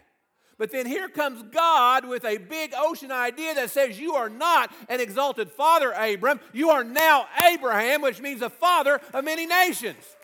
But 0.59 0.73
then 0.73 0.85
here 0.85 1.09
comes 1.09 1.45
God 1.53 2.05
with 2.05 2.25
a 2.25 2.39
big 2.39 2.73
ocean 2.77 3.13
idea 3.13 3.55
that 3.55 3.71
says, 3.71 4.01
You 4.01 4.15
are 4.15 4.31
not 4.31 4.75
an 4.89 5.01
exalted 5.01 5.53
father, 5.53 5.93
Abram. 5.93 6.41
You 6.53 6.71
are 6.71 6.83
now 6.83 7.27
Abraham, 7.45 8.03
which 8.03 8.21
means 8.21 8.41
the 8.41 8.51
father 8.51 9.01
of 9.15 9.25
many 9.25 9.47
nations. 9.47 10.17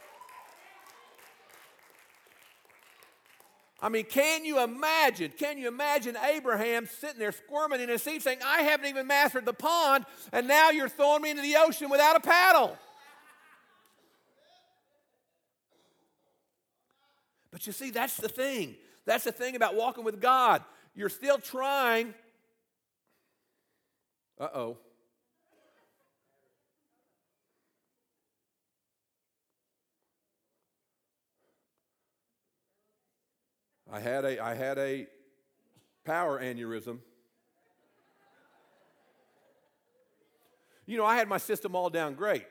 I 3.81 3.89
mean, 3.89 4.05
can 4.07 4.45
you 4.45 4.61
imagine? 4.61 5.33
Can 5.39 5.57
you 5.57 5.69
imagine 5.69 6.17
Abraham 6.17 6.87
sitting 6.87 7.19
there 7.19 7.31
squirming 7.31 7.81
in 7.81 7.89
his 7.89 8.03
seat 8.03 8.23
saying, 8.23 8.39
I 8.45 8.63
haven't 8.63 8.87
even 8.87 9.07
mastered 9.07 9.45
the 9.45 9.53
pond, 9.53 10.05
and 10.33 10.49
now 10.49 10.71
you're 10.71 10.89
throwing 10.89 11.23
me 11.23 11.31
into 11.31 11.43
the 11.43 11.57
ocean 11.57 11.89
without 11.89 12.17
a 12.17 12.21
paddle? 12.21 12.77
But 17.53 17.67
you 17.67 17.73
see, 17.73 17.91
that's 17.91 18.17
the 18.17 18.29
thing. 18.29 18.77
That's 19.07 19.25
the 19.25 19.33
thing 19.33 19.57
about 19.57 19.75
walking 19.75 20.05
with 20.05 20.21
God. 20.21 20.63
You're 20.95 21.09
still 21.09 21.39
trying. 21.39 22.15
Uh 24.39 24.49
oh. 24.55 24.79
I 33.91 34.01
had 34.01 34.25
a, 34.25 34.43
I 34.43 34.55
had 34.55 34.79
a 34.79 35.07
power 36.05 36.41
aneurysm. 36.41 36.99
You 40.87 40.97
know, 40.97 41.05
I 41.05 41.17
had 41.17 41.29
my 41.29 41.39
system 41.39 41.75
all 41.75 41.91
down 41.91 42.15
great. 42.15 42.47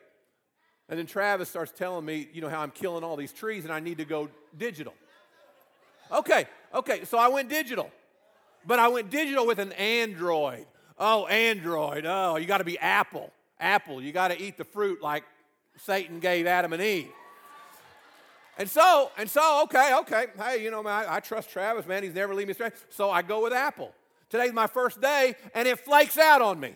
And 0.89 0.97
then 0.97 1.05
Travis 1.05 1.49
starts 1.49 1.71
telling 1.71 2.05
me, 2.05 2.29
you 2.33 2.41
know, 2.41 2.49
how 2.49 2.61
I'm 2.61 2.71
killing 2.71 3.03
all 3.03 3.15
these 3.15 3.33
trees 3.33 3.65
and 3.65 3.73
I 3.73 3.79
need 3.79 3.97
to 3.97 4.05
go 4.05 4.29
digital. 4.57 4.93
Okay, 6.11 6.47
okay, 6.73 7.03
so 7.03 7.17
I 7.17 7.27
went 7.27 7.49
digital. 7.49 7.91
But 8.65 8.79
I 8.79 8.87
went 8.87 9.09
digital 9.09 9.45
with 9.45 9.59
an 9.59 9.73
Android. 9.73 10.65
Oh, 10.97 11.25
Android. 11.27 12.05
Oh, 12.05 12.37
you 12.37 12.45
got 12.45 12.59
to 12.59 12.63
be 12.63 12.79
Apple. 12.79 13.31
Apple. 13.59 14.01
You 14.01 14.11
got 14.11 14.29
to 14.29 14.41
eat 14.41 14.57
the 14.57 14.63
fruit 14.63 15.01
like 15.01 15.23
Satan 15.77 16.19
gave 16.19 16.47
Adam 16.47 16.73
and 16.73 16.81
Eve. 16.81 17.09
And 18.57 18.69
so, 18.69 19.11
and 19.17 19.29
so, 19.29 19.63
okay, 19.63 19.93
okay. 19.99 20.25
Hey, 20.37 20.63
you 20.63 20.71
know, 20.71 20.81
man, 20.81 21.05
I, 21.07 21.15
I 21.15 21.19
trust 21.19 21.49
Travis, 21.49 21.85
man. 21.85 22.03
He's 22.03 22.15
never 22.15 22.33
leave 22.33 22.47
me 22.47 22.51
astray. 22.51 22.71
So 22.89 23.11
I 23.11 23.21
go 23.21 23.43
with 23.43 23.53
Apple. 23.53 23.93
Today's 24.29 24.51
my 24.51 24.67
first 24.67 24.99
day, 24.99 25.35
and 25.53 25.67
it 25.67 25.79
flakes 25.79 26.17
out 26.17 26.41
on 26.41 26.59
me. 26.59 26.75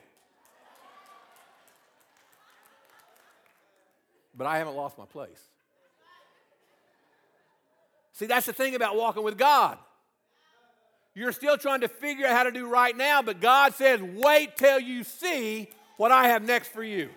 But 4.38 4.48
I 4.48 4.58
haven't 4.58 4.76
lost 4.76 4.98
my 4.98 5.06
place. 5.06 5.41
See, 8.13 8.28
that's 8.28 8.46
the 8.46 8.54
thing 8.54 8.76
about 8.76 8.96
walking 8.96 9.24
with 9.24 9.38
God. 9.38 9.78
You're 11.13 11.32
still 11.32 11.58
trying 11.58 11.82
to 11.82 11.88
figure 11.88 12.26
out 12.26 12.34
how 12.34 12.44
to 12.44 12.52
do 12.52 12.67
right 12.67 12.96
now, 12.96 13.22
but 13.22 13.41
God 13.41 13.74
says, 13.74 14.00
wait 14.02 14.56
till 14.56 14.80
you 14.80 15.04
see 15.04 15.67
what 15.98 16.12
I 16.12 16.28
have 16.28 16.44
next 16.44 16.70
for 16.70 16.84
you. 16.84 17.10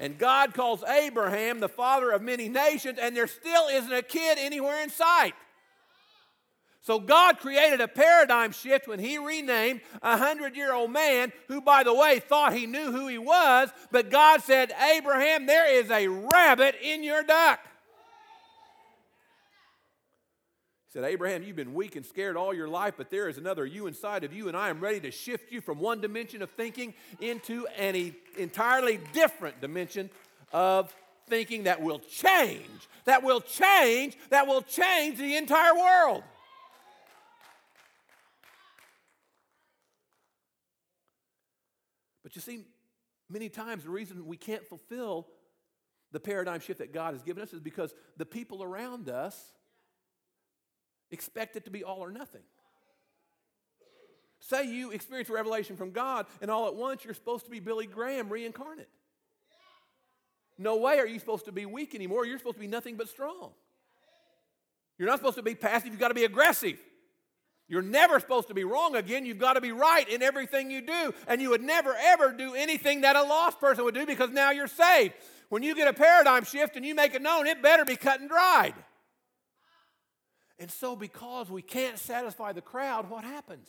And 0.00 0.18
God 0.18 0.54
calls 0.54 0.82
Abraham 0.82 1.60
the 1.60 1.68
father 1.68 2.10
of 2.10 2.22
many 2.22 2.48
nations, 2.48 2.98
and 3.00 3.16
there 3.16 3.26
still 3.26 3.68
isn't 3.68 3.92
a 3.92 4.02
kid 4.02 4.38
anywhere 4.38 4.82
in 4.82 4.90
sight. 4.90 5.34
So 6.84 6.98
God 6.98 7.38
created 7.38 7.80
a 7.80 7.88
paradigm 7.88 8.52
shift 8.52 8.86
when 8.86 8.98
He 8.98 9.16
renamed 9.16 9.80
a 10.02 10.18
hundred 10.18 10.54
year 10.54 10.74
old 10.74 10.90
man 10.90 11.32
who, 11.48 11.62
by 11.62 11.82
the 11.82 11.94
way, 11.94 12.18
thought 12.18 12.52
he 12.54 12.66
knew 12.66 12.92
who 12.92 13.08
he 13.08 13.16
was, 13.16 13.70
but 13.90 14.10
God 14.10 14.42
said, 14.42 14.70
Abraham, 14.94 15.46
there 15.46 15.66
is 15.80 15.90
a 15.90 16.08
rabbit 16.08 16.74
in 16.82 17.02
your 17.02 17.22
duck. 17.22 17.60
He 20.82 20.83
said, 20.94 21.02
Abraham, 21.02 21.42
you've 21.42 21.56
been 21.56 21.74
weak 21.74 21.96
and 21.96 22.06
scared 22.06 22.36
all 22.36 22.54
your 22.54 22.68
life, 22.68 22.94
but 22.96 23.10
there 23.10 23.28
is 23.28 23.36
another 23.36 23.66
you 23.66 23.88
inside 23.88 24.22
of 24.22 24.32
you, 24.32 24.46
and 24.46 24.56
I 24.56 24.68
am 24.68 24.78
ready 24.78 25.00
to 25.00 25.10
shift 25.10 25.50
you 25.50 25.60
from 25.60 25.80
one 25.80 26.00
dimension 26.00 26.40
of 26.40 26.50
thinking 26.50 26.94
into 27.20 27.66
an 27.76 28.14
entirely 28.38 29.00
different 29.12 29.60
dimension 29.60 30.08
of 30.52 30.94
thinking 31.26 31.64
that 31.64 31.82
will 31.82 31.98
change, 31.98 32.88
that 33.06 33.24
will 33.24 33.40
change, 33.40 34.16
that 34.30 34.46
will 34.46 34.62
change 34.62 35.18
the 35.18 35.36
entire 35.36 35.74
world. 35.74 36.22
But 42.22 42.36
you 42.36 42.40
see, 42.40 42.66
many 43.28 43.48
times 43.48 43.82
the 43.82 43.90
reason 43.90 44.24
we 44.26 44.36
can't 44.36 44.64
fulfill 44.64 45.26
the 46.12 46.20
paradigm 46.20 46.60
shift 46.60 46.78
that 46.78 46.92
God 46.92 47.14
has 47.14 47.24
given 47.24 47.42
us 47.42 47.52
is 47.52 47.58
because 47.58 47.92
the 48.16 48.24
people 48.24 48.62
around 48.62 49.08
us 49.08 49.54
expect 51.10 51.56
it 51.56 51.64
to 51.64 51.70
be 51.70 51.84
all 51.84 51.98
or 51.98 52.10
nothing. 52.10 52.42
Say 54.40 54.66
you 54.66 54.90
experience 54.90 55.30
a 55.30 55.32
revelation 55.32 55.76
from 55.76 55.92
God, 55.92 56.26
and 56.42 56.50
all 56.50 56.66
at 56.66 56.74
once 56.74 57.04
you're 57.04 57.14
supposed 57.14 57.46
to 57.46 57.50
be 57.50 57.60
Billy 57.60 57.86
Graham 57.86 58.28
reincarnate. 58.28 58.90
No 60.58 60.76
way 60.76 60.98
are 60.98 61.06
you 61.06 61.18
supposed 61.18 61.46
to 61.46 61.52
be 61.52 61.66
weak 61.66 61.94
anymore. 61.94 62.26
You're 62.26 62.38
supposed 62.38 62.56
to 62.56 62.60
be 62.60 62.66
nothing 62.66 62.96
but 62.96 63.08
strong. 63.08 63.52
You're 64.98 65.08
not 65.08 65.18
supposed 65.18 65.36
to 65.36 65.42
be 65.42 65.54
passive, 65.54 65.88
you've 65.88 65.98
got 65.98 66.08
to 66.08 66.14
be 66.14 66.24
aggressive. 66.24 66.78
You're 67.66 67.82
never 67.82 68.20
supposed 68.20 68.48
to 68.48 68.54
be 68.54 68.64
wrong 68.64 68.94
again. 68.94 69.24
You've 69.24 69.38
got 69.38 69.54
to 69.54 69.60
be 69.60 69.72
right 69.72 70.06
in 70.08 70.22
everything 70.22 70.70
you 70.70 70.82
do. 70.82 71.14
And 71.26 71.40
you 71.40 71.50
would 71.50 71.62
never, 71.62 71.94
ever 71.98 72.30
do 72.30 72.54
anything 72.54 73.00
that 73.00 73.16
a 73.16 73.22
lost 73.22 73.58
person 73.58 73.84
would 73.84 73.94
do 73.94 74.04
because 74.04 74.30
now 74.30 74.50
you're 74.50 74.68
saved. 74.68 75.14
When 75.48 75.62
you 75.62 75.74
get 75.74 75.88
a 75.88 75.94
paradigm 75.94 76.44
shift 76.44 76.76
and 76.76 76.84
you 76.84 76.94
make 76.94 77.14
it 77.14 77.22
known, 77.22 77.46
it 77.46 77.62
better 77.62 77.86
be 77.86 77.96
cut 77.96 78.20
and 78.20 78.28
dried. 78.28 78.74
And 80.58 80.70
so, 80.70 80.94
because 80.94 81.50
we 81.50 81.62
can't 81.62 81.98
satisfy 81.98 82.52
the 82.52 82.60
crowd, 82.60 83.10
what 83.10 83.24
happens? 83.24 83.68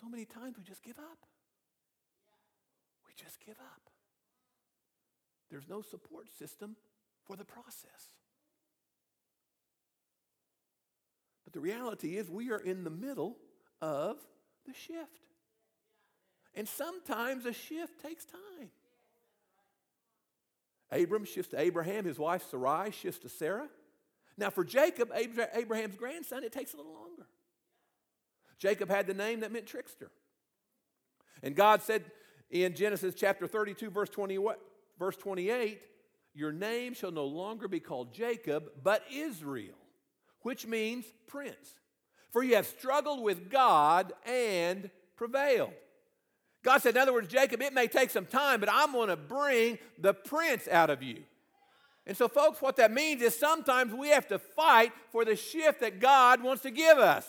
So 0.00 0.08
many 0.08 0.24
times 0.24 0.56
we 0.58 0.64
just 0.64 0.82
give 0.82 0.98
up. 0.98 1.18
We 3.06 3.14
just 3.16 3.38
give 3.44 3.56
up. 3.58 3.90
There's 5.50 5.68
no 5.68 5.80
support 5.80 6.28
system 6.38 6.76
for 7.24 7.36
the 7.36 7.44
process. 7.44 8.10
But 11.44 11.52
the 11.52 11.60
reality 11.60 12.16
is, 12.16 12.30
we 12.30 12.50
are 12.50 12.58
in 12.58 12.84
the 12.84 12.90
middle 12.90 13.36
of 13.80 14.16
the 14.66 14.74
shift. 14.74 15.26
And 16.54 16.68
sometimes 16.68 17.46
a 17.46 17.52
shift 17.52 18.02
takes 18.02 18.24
time. 18.26 18.70
Abram 20.90 21.24
shifts 21.24 21.50
to 21.52 21.60
Abraham, 21.60 22.04
his 22.04 22.18
wife 22.18 22.44
Sarai 22.50 22.90
shifts 22.90 23.20
to 23.20 23.28
Sarah. 23.30 23.68
Now, 24.38 24.50
for 24.50 24.64
Jacob, 24.64 25.12
Abraham's 25.14 25.96
grandson, 25.96 26.44
it 26.44 26.52
takes 26.52 26.74
a 26.74 26.76
little 26.76 26.94
longer. 26.94 27.26
Jacob 28.58 28.88
had 28.88 29.06
the 29.06 29.14
name 29.14 29.40
that 29.40 29.52
meant 29.52 29.66
trickster. 29.66 30.10
And 31.42 31.54
God 31.54 31.82
said 31.82 32.04
in 32.50 32.74
Genesis 32.74 33.14
chapter 33.14 33.46
32, 33.46 33.90
verse, 33.90 34.08
20, 34.08 34.38
verse 34.98 35.16
28, 35.16 35.80
Your 36.34 36.52
name 36.52 36.94
shall 36.94 37.10
no 37.10 37.26
longer 37.26 37.68
be 37.68 37.80
called 37.80 38.14
Jacob, 38.14 38.64
but 38.82 39.02
Israel 39.12 39.74
which 40.42 40.66
means 40.66 41.04
prince. 41.26 41.74
For 42.30 42.42
you 42.42 42.56
have 42.56 42.66
struggled 42.66 43.22
with 43.22 43.50
God 43.50 44.12
and 44.26 44.90
prevailed. 45.16 45.72
God 46.62 46.80
said, 46.80 46.94
in 46.94 47.02
other 47.02 47.12
words, 47.12 47.28
Jacob, 47.28 47.60
it 47.60 47.72
may 47.72 47.88
take 47.88 48.10
some 48.10 48.26
time, 48.26 48.60
but 48.60 48.68
I'm 48.70 48.92
going 48.92 49.08
to 49.08 49.16
bring 49.16 49.78
the 49.98 50.14
prince 50.14 50.68
out 50.68 50.90
of 50.90 51.02
you. 51.02 51.22
And 52.06 52.16
so, 52.16 52.26
folks, 52.26 52.60
what 52.60 52.76
that 52.76 52.92
means 52.92 53.22
is 53.22 53.38
sometimes 53.38 53.92
we 53.92 54.08
have 54.08 54.26
to 54.28 54.38
fight 54.38 54.92
for 55.12 55.24
the 55.24 55.36
shift 55.36 55.80
that 55.80 56.00
God 56.00 56.42
wants 56.42 56.62
to 56.62 56.70
give 56.70 56.98
us. 56.98 57.24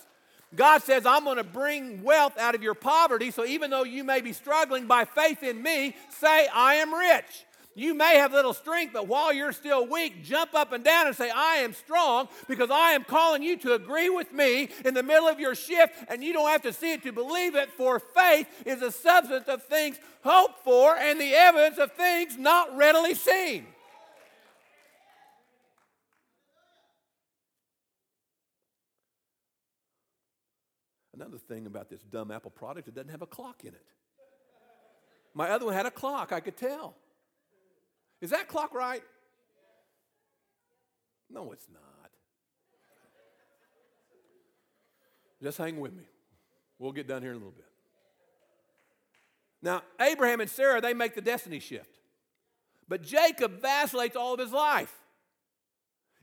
God 0.55 0.83
says, 0.83 1.05
I'm 1.05 1.23
going 1.23 1.37
to 1.37 1.43
bring 1.43 2.03
wealth 2.03 2.37
out 2.37 2.53
of 2.53 2.61
your 2.61 2.75
poverty, 2.75 3.31
so 3.31 3.45
even 3.45 3.71
though 3.71 3.83
you 3.83 4.03
may 4.03 4.21
be 4.21 4.33
struggling 4.33 4.85
by 4.85 5.05
faith 5.05 5.41
in 5.41 5.61
me, 5.61 5.95
say, 6.09 6.47
I 6.53 6.75
am 6.75 6.93
rich. 6.93 7.45
You 7.75 7.95
may 7.95 8.17
have 8.17 8.33
little 8.33 8.53
strength, 8.53 8.93
but 8.93 9.07
while 9.07 9.33
you're 9.33 9.51
still 9.51 9.87
weak, 9.87 10.23
jump 10.23 10.53
up 10.53 10.71
and 10.71 10.83
down 10.83 11.07
and 11.07 11.15
say, 11.15 11.31
I 11.31 11.55
am 11.57 11.73
strong 11.73 12.27
because 12.47 12.69
I 12.69 12.91
am 12.91 13.03
calling 13.03 13.41
you 13.41 13.57
to 13.57 13.73
agree 13.73 14.09
with 14.09 14.31
me 14.31 14.69
in 14.85 14.93
the 14.93 15.01
middle 15.01 15.27
of 15.27 15.39
your 15.39 15.55
shift, 15.55 15.95
and 16.07 16.23
you 16.23 16.33
don't 16.33 16.49
have 16.49 16.61
to 16.63 16.73
see 16.73 16.93
it 16.93 17.01
to 17.01 17.11
believe 17.11 17.55
it, 17.55 17.71
for 17.71 17.99
faith 17.99 18.47
is 18.65 18.79
the 18.79 18.91
substance 18.91 19.47
of 19.47 19.63
things 19.63 19.97
hoped 20.23 20.63
for 20.63 20.95
and 20.95 21.19
the 21.19 21.33
evidence 21.33 21.79
of 21.79 21.91
things 21.93 22.37
not 22.37 22.77
readily 22.77 23.15
seen. 23.15 23.65
Another 31.13 31.37
thing 31.37 31.67
about 31.67 31.89
this 31.89 32.01
dumb 32.01 32.31
Apple 32.31 32.51
product, 32.51 32.87
it 32.87 32.95
doesn't 32.95 33.11
have 33.11 33.21
a 33.21 33.27
clock 33.27 33.63
in 33.63 33.73
it. 33.73 33.85
My 35.33 35.49
other 35.49 35.65
one 35.65 35.73
had 35.73 35.85
a 35.85 35.91
clock, 35.91 36.31
I 36.31 36.39
could 36.39 36.57
tell. 36.57 36.95
Is 38.21 38.31
that 38.31 38.47
clock 38.47 38.73
right? 38.73 39.03
No, 41.29 41.51
it's 41.51 41.67
not. 41.71 42.11
Just 45.41 45.57
hang 45.57 45.79
with 45.79 45.93
me. 45.93 46.03
We'll 46.79 46.91
get 46.91 47.07
done 47.07 47.21
here 47.21 47.31
in 47.31 47.35
a 47.35 47.39
little 47.39 47.51
bit. 47.51 47.65
Now, 49.61 49.81
Abraham 49.99 50.41
and 50.41 50.49
Sarah, 50.49 50.81
they 50.81 50.93
make 50.93 51.15
the 51.15 51.21
destiny 51.21 51.59
shift. 51.59 51.99
But 52.87 53.01
Jacob 53.01 53.61
vacillates 53.61 54.15
all 54.15 54.33
of 54.33 54.39
his 54.39 54.51
life. 54.51 54.93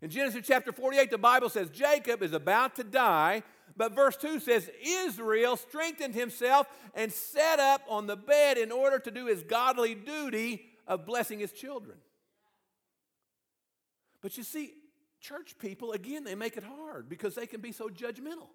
In 0.02 0.10
Genesis 0.10 0.46
chapter 0.46 0.72
48, 0.72 1.10
the 1.10 1.18
Bible 1.18 1.48
says 1.48 1.68
Jacob 1.70 2.22
is 2.22 2.32
about 2.32 2.76
to 2.76 2.84
die, 2.84 3.42
but 3.76 3.94
verse 3.94 4.16
2 4.16 4.40
says 4.40 4.70
Israel 4.82 5.56
strengthened 5.56 6.14
himself 6.14 6.66
and 6.94 7.12
sat 7.12 7.58
up 7.58 7.82
on 7.88 8.06
the 8.06 8.16
bed 8.16 8.58
in 8.58 8.72
order 8.72 8.98
to 8.98 9.10
do 9.10 9.26
his 9.26 9.42
godly 9.42 9.94
duty 9.94 10.66
of 10.86 11.06
blessing 11.06 11.38
his 11.38 11.52
children. 11.52 11.96
But 14.22 14.36
you 14.36 14.44
see, 14.44 14.72
church 15.20 15.56
people, 15.58 15.92
again, 15.92 16.24
they 16.24 16.34
make 16.34 16.56
it 16.56 16.64
hard 16.64 17.08
because 17.08 17.34
they 17.34 17.46
can 17.46 17.60
be 17.60 17.72
so 17.72 17.88
judgmental. 17.88 18.48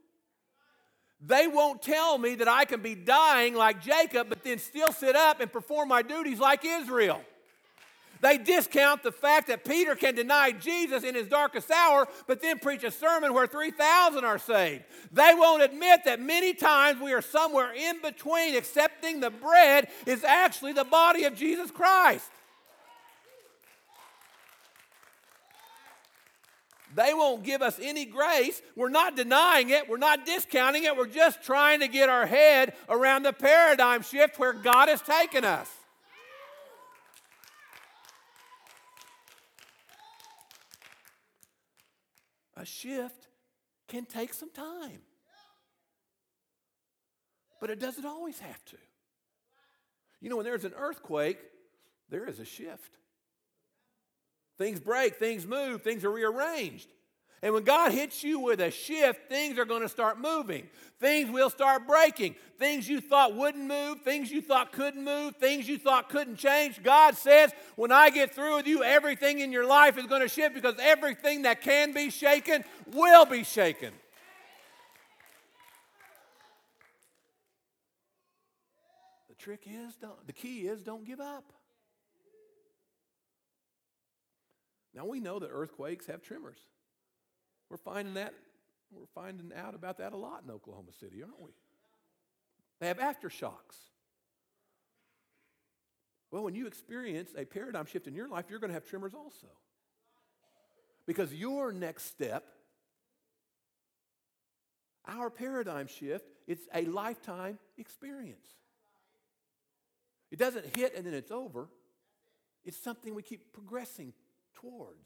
They 1.22 1.48
won't 1.48 1.82
tell 1.82 2.18
me 2.18 2.36
that 2.36 2.48
I 2.48 2.66
can 2.66 2.82
be 2.82 2.94
dying 2.94 3.56
like 3.56 3.82
Jacob, 3.82 4.30
but 4.30 4.44
then 4.44 4.60
still 4.60 4.92
sit 4.92 5.16
up 5.16 5.40
and 5.40 5.52
perform 5.52 5.90
my 5.90 6.02
duties 6.02 6.40
like 6.40 6.64
Israel. 6.66 7.22
They 8.22 8.38
discount 8.38 9.04
the 9.04 9.12
fact 9.12 9.48
that 9.48 9.66
Peter 9.66 9.96
can 9.96 10.16
deny 10.16 10.52
Jesus 10.52 11.04
in 11.04 11.16
his 11.16 11.28
darkest 11.28 11.70
hour, 11.72 12.08
but 12.28 12.42
then 12.42 12.60
preach 12.60 12.84
a 12.84 12.92
sermon 12.92 13.34
where 13.34 13.48
3,000 13.48 14.24
are 14.24 14.40
saved. 14.40 14.84
They 15.12 15.34
won't 15.36 15.64
admit 15.64 16.02
that 16.06 16.20
many 16.20 16.54
times 16.54 17.02
we 17.02 17.14
are 17.14 17.22
somewhere 17.22 17.74
in 17.74 18.02
between 18.02 18.56
accepting 18.56 19.20
the 19.20 19.30
bread 19.30 19.88
is 20.06 20.24
actually 20.24 20.74
the 20.74 20.84
body 20.84 21.26
of 21.26 21.36
Jesus 21.36 21.72
Christ. 21.72 22.30
They 26.96 27.14
won't 27.14 27.44
give 27.44 27.62
us 27.62 27.78
any 27.82 28.06
grace. 28.06 28.62
We're 28.76 28.90
not 28.90 29.18
denying 29.18 29.70
it. 29.70 29.90
We're 29.90 29.98
not 29.98 30.26
discounting 30.26 30.86
it. 30.86 30.96
We're 30.96 31.08
just 31.08 31.44
trying 31.44 31.82
to 31.82 31.90
get 31.90 32.08
our 32.08 32.26
head 32.26 32.74
around 32.88 33.24
the 33.24 33.34
paradigm 33.34 34.02
shift 34.02 34.40
where 34.40 34.54
God 34.54 34.88
has 34.88 35.02
taken 35.02 35.44
us. 35.44 35.70
A 42.58 42.66
shift 42.66 43.28
can 43.88 44.06
take 44.06 44.34
some 44.34 44.52
time, 44.52 45.02
but 47.60 47.70
it 47.70 47.80
doesn't 47.80 48.06
always 48.06 48.40
have 48.40 48.64
to. 48.66 48.78
You 50.22 50.30
know, 50.30 50.38
when 50.38 50.46
there's 50.46 50.66
an 50.66 50.74
earthquake, 50.76 51.40
there 52.10 52.28
is 52.28 52.40
a 52.40 52.46
shift. 52.46 52.98
Things 54.58 54.80
break, 54.80 55.18
things 55.18 55.46
move, 55.46 55.82
things 55.82 56.06
are 56.06 56.12
rearranged. 56.12 56.88
And 57.46 57.54
when 57.54 57.64
God 57.64 57.92
hits 57.92 58.24
you 58.24 58.40
with 58.40 58.60
a 58.60 58.72
shift, 58.72 59.30
things 59.30 59.60
are 59.60 59.66
going 59.66 59.84
to 59.84 59.88
start 59.88 60.20
moving. 60.20 60.68
Things 61.00 61.30
will 61.30 61.52
start 61.52 61.86
breaking. 61.86 62.34
Things 62.58 62.90
you 62.90 63.00
thought 63.00 63.36
wouldn't 63.36 63.68
move, 63.68 64.02
things 64.02 64.32
you 64.32 64.42
thought 64.42 64.72
couldn't 64.72 65.04
move, 65.04 65.36
things 65.36 65.70
you 65.70 65.78
thought 65.78 66.10
couldn't 66.10 66.38
change. 66.38 66.82
God 66.82 67.16
says, 67.16 67.52
when 67.76 67.92
I 67.92 68.10
get 68.10 68.34
through 68.34 68.56
with 68.56 68.66
you, 68.66 68.84
everything 68.84 69.42
in 69.42 69.52
your 69.52 69.64
life 69.64 69.96
is 70.00 70.08
going 70.08 70.24
to 70.24 70.28
shift 70.28 70.56
because 70.56 70.74
everything 70.80 71.44
that 71.44 71.62
can 71.62 71.94
be 71.94 72.10
shaken 72.10 72.64
will 72.92 73.28
be 73.28 73.44
shaken. 73.44 73.94
The 79.30 79.36
trick 79.36 79.68
is, 79.68 79.94
don't, 79.98 80.26
the 80.26 80.34
key 80.34 80.62
is, 80.62 80.82
don't 80.82 81.06
give 81.06 81.20
up. 81.20 81.54
Now 84.96 85.06
we 85.06 85.20
know 85.20 85.38
that 85.38 85.50
earthquakes 85.52 86.08
have 86.08 86.24
tremors. 86.24 86.58
We're 87.70 87.78
finding 87.78 88.14
that 88.16 88.34
we're 88.92 89.06
finding 89.14 89.52
out 89.56 89.76
about 89.76 89.98
that 89.98 90.14
a 90.14 90.18
lot 90.18 90.44
in 90.46 90.52
Oklahoma 90.52 90.92
City, 91.00 91.22
aren't 91.22 91.42
we? 91.42 91.52
They 92.80 92.88
have 92.88 93.00
aftershocks. 93.00 93.78
Well, 96.32 96.44
when 96.44 96.56
you 96.56 96.68
experience 96.68 97.32
a 97.38 97.46
paradigm 97.46 97.86
shift 97.86 98.08
in 98.08 98.16
your 98.16 98.28
life, 98.28 98.46
you're 98.50 98.60
going 98.60 98.70
to 98.70 98.74
have 98.74 98.86
tremors 98.86 99.14
also. 99.14 99.48
Because 101.06 101.34
your 101.34 101.72
next 101.72 102.06
step, 102.06 102.44
our 105.08 105.30
paradigm 105.30 105.88
shift, 105.88 106.26
it's 106.48 106.68
a 106.74 106.86
lifetime 106.86 107.60
experience. 107.78 108.48
It 110.32 110.40
doesn't 110.40 110.76
hit 110.76 110.96
and 110.96 111.06
then 111.06 111.14
it's 111.14 111.32
over. 111.32 111.70
It's 112.64 112.78
something 112.78 113.14
we 113.14 113.22
keep 113.22 113.54
progressing 113.54 114.14
towards, 114.56 115.06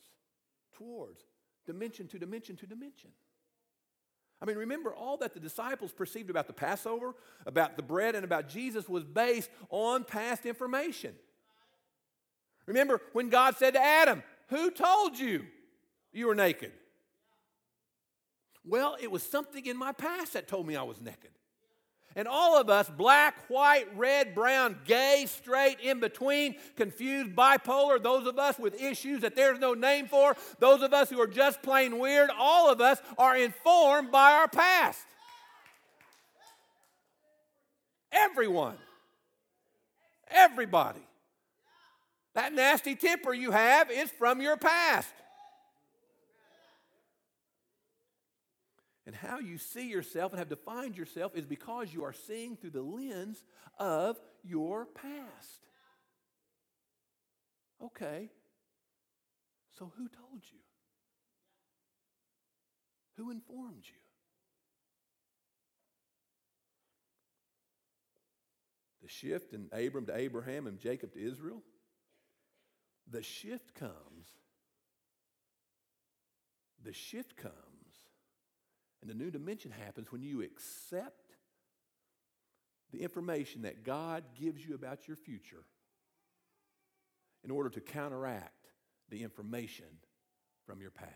towards, 0.74 1.22
dimension 1.72 2.08
to 2.08 2.18
dimension 2.18 2.56
to 2.58 2.66
dimension. 2.66 3.12
I 4.42 4.46
mean, 4.46 4.58
remember, 4.58 4.94
all 4.94 5.18
that 5.18 5.34
the 5.34 5.40
disciples 5.40 5.92
perceived 5.92 6.30
about 6.30 6.48
the 6.48 6.54
Passover, 6.54 7.14
about 7.46 7.76
the 7.76 7.84
bread, 7.84 8.16
and 8.16 8.24
about 8.24 8.50
Jesus 8.50 8.90
was 8.90 9.04
based 9.04 9.52
on 9.70 10.04
past 10.04 10.46
information. 10.46 11.14
Remember 12.66 13.02
when 13.14 13.30
God 13.30 13.58
said 13.58 13.74
to 13.74 13.82
Adam, 13.82 14.24
Who 14.48 14.72
told 14.72 15.20
you 15.20 15.46
you 16.12 16.28
were 16.28 16.36
naked? 16.36 16.72
Well, 18.66 18.98
it 19.00 19.12
was 19.12 19.24
something 19.24 19.66
in 19.66 19.78
my 19.78 19.92
past 19.92 20.34
that 20.34 20.48
told 20.48 20.66
me 20.66 20.76
I 20.76 20.84
was 20.84 21.00
naked. 21.02 21.32
And 22.16 22.28
all 22.28 22.60
of 22.60 22.70
us, 22.70 22.90
black, 22.90 23.36
white, 23.50 23.86
red, 23.96 24.34
brown, 24.34 24.78
gay, 24.86 25.26
straight, 25.28 25.80
in 25.80 26.00
between, 26.00 26.56
confused, 26.76 27.36
bipolar, 27.36 28.02
those 28.02 28.26
of 28.26 28.40
us 28.40 28.58
with 28.58 28.82
issues 28.82 29.22
that 29.22 29.36
there's 29.36 29.60
no 29.60 29.74
name 29.74 30.08
for, 30.08 30.36
those 30.58 30.82
of 30.82 30.94
us 30.94 31.10
who 31.10 31.22
are 31.22 31.28
just 31.28 31.62
plain 31.62 32.00
weird, 32.00 32.30
all 32.38 32.72
of 32.72 32.82
us 32.82 33.00
are 33.18 33.38
informed 33.38 34.12
by 34.12 34.34
our 34.34 34.48
past. 34.48 35.06
Everyone. 38.12 38.78
Everybody. 40.30 41.02
That 42.34 42.54
nasty 42.54 42.96
temper 42.96 43.34
you 43.34 43.52
have 43.52 43.92
is 43.92 44.10
from 44.10 44.42
your 44.42 44.58
past. 44.58 45.14
And 49.10 49.16
how 49.16 49.40
you 49.40 49.58
see 49.58 49.90
yourself 49.90 50.34
and 50.34 50.38
have 50.38 50.50
defined 50.50 50.96
yourself 50.96 51.36
is 51.36 51.44
because 51.44 51.92
you 51.92 52.04
are 52.04 52.14
seeing 52.14 52.56
through 52.56 52.70
the 52.70 52.84
lens 52.84 53.44
of 53.80 54.20
your 54.44 54.86
past. 54.86 55.66
Okay, 57.84 58.30
so 59.80 59.92
who 59.98 60.08
told 60.10 60.44
you? 60.52 60.60
Who 63.18 63.32
informed 63.32 63.82
you? 63.84 64.00
The 69.02 69.10
shift 69.10 69.54
in 69.54 69.70
Abram 69.72 70.06
to 70.06 70.16
Abraham 70.16 70.68
and 70.68 70.78
Jacob 70.78 71.14
to 71.14 71.20
Israel, 71.20 71.64
the 73.10 73.24
shift 73.24 73.74
comes. 73.74 74.28
The 76.84 76.94
shift 76.94 77.36
comes 77.38 77.69
and 79.02 79.10
the 79.10 79.14
new 79.14 79.32
dimension 79.32 79.72
happens 79.72 80.12
when 80.12 80.22
you 80.22 80.42
accept 80.42 81.36
the 82.92 83.02
information 83.02 83.62
that 83.62 83.84
God 83.84 84.24
gives 84.40 84.66
you 84.66 84.76
about 84.76 85.08
your 85.08 85.18
future 85.18 85.64
in 87.44 87.52
order 87.52 87.70
to 87.70 87.80
counteract 87.80 88.68
the 89.10 89.24
information 89.24 89.86
from 90.66 90.82
your 90.82 90.92
past. 90.92 91.14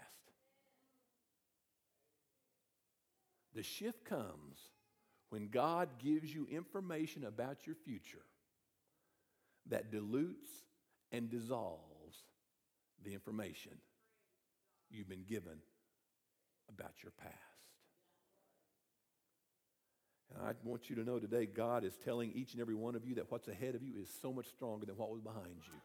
The 3.55 3.63
shift 3.63 4.05
comes 4.05 4.57
when 5.29 5.49
God 5.49 5.89
gives 5.99 6.33
you 6.33 6.47
information 6.49 7.25
about 7.25 7.65
your 7.65 7.75
future 7.75 8.25
that 9.69 9.91
dilutes 9.91 10.49
and 11.11 11.29
dissolves 11.29 12.17
the 13.03 13.13
information 13.13 13.73
you've 14.89 15.09
been 15.09 15.25
given 15.27 15.57
about 16.69 16.93
your 17.03 17.11
past. 17.19 17.52
And 20.33 20.47
I 20.47 20.53
want 20.63 20.89
you 20.89 20.95
to 20.95 21.03
know 21.03 21.19
today, 21.19 21.45
God 21.45 21.83
is 21.83 21.93
telling 22.03 22.31
each 22.33 22.53
and 22.53 22.61
every 22.61 22.75
one 22.75 22.95
of 22.95 23.05
you 23.05 23.15
that 23.15 23.31
what's 23.31 23.47
ahead 23.47 23.75
of 23.75 23.83
you 23.83 23.93
is 24.01 24.09
so 24.21 24.33
much 24.33 24.47
stronger 24.47 24.85
than 24.85 24.97
what 24.97 25.11
was 25.11 25.21
behind 25.21 25.55
you. 25.65 25.79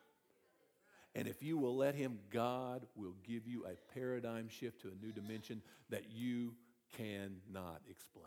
And 1.14 1.26
if 1.26 1.42
you 1.42 1.58
will 1.58 1.76
let 1.76 1.94
Him, 1.94 2.18
God 2.30 2.86
will 2.94 3.14
give 3.26 3.46
you 3.46 3.64
a 3.66 3.94
paradigm 3.94 4.48
shift 4.48 4.82
to 4.82 4.88
a 4.88 5.04
new 5.04 5.12
dimension 5.12 5.62
that 5.90 6.04
you 6.10 6.54
cannot 6.96 7.80
explain. 7.90 8.24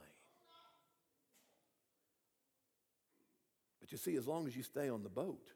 But 3.80 3.92
you 3.92 3.98
see, 3.98 4.16
as 4.16 4.28
long 4.28 4.48
as 4.48 4.56
you 4.56 4.64
stay 4.64 4.90
on 4.90 5.04
the 5.04 5.10
boat, 5.10 5.52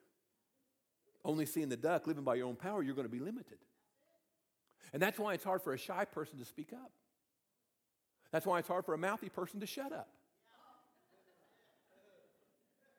only 1.24 1.46
seeing 1.46 1.70
the 1.70 1.78
duck, 1.78 2.08
living 2.08 2.24
by 2.24 2.36
your 2.36 2.48
own 2.48 2.56
power, 2.56 2.84
you're 2.84 2.96
going 2.96 3.08
to 3.08 3.12
be 3.12 3.20
limited. 3.20 3.58
And 4.94 5.02
that's 5.02 5.20
why 5.20 5.34
it's 5.34 5.44
hard 5.44 5.62
for 5.62 5.74
a 5.74 5.78
shy 5.78 6.06
person 6.06 6.38
to 6.40 6.46
speak 6.46 6.72
up. 6.72 6.92
That's 8.32 8.46
why 8.46 8.60
it's 8.60 8.68
hard 8.68 8.86
for 8.86 8.94
a 8.94 8.98
mouthy 8.98 9.30
person 9.30 9.60
to 9.60 9.66
shut 9.66 9.92
up. 9.92 10.10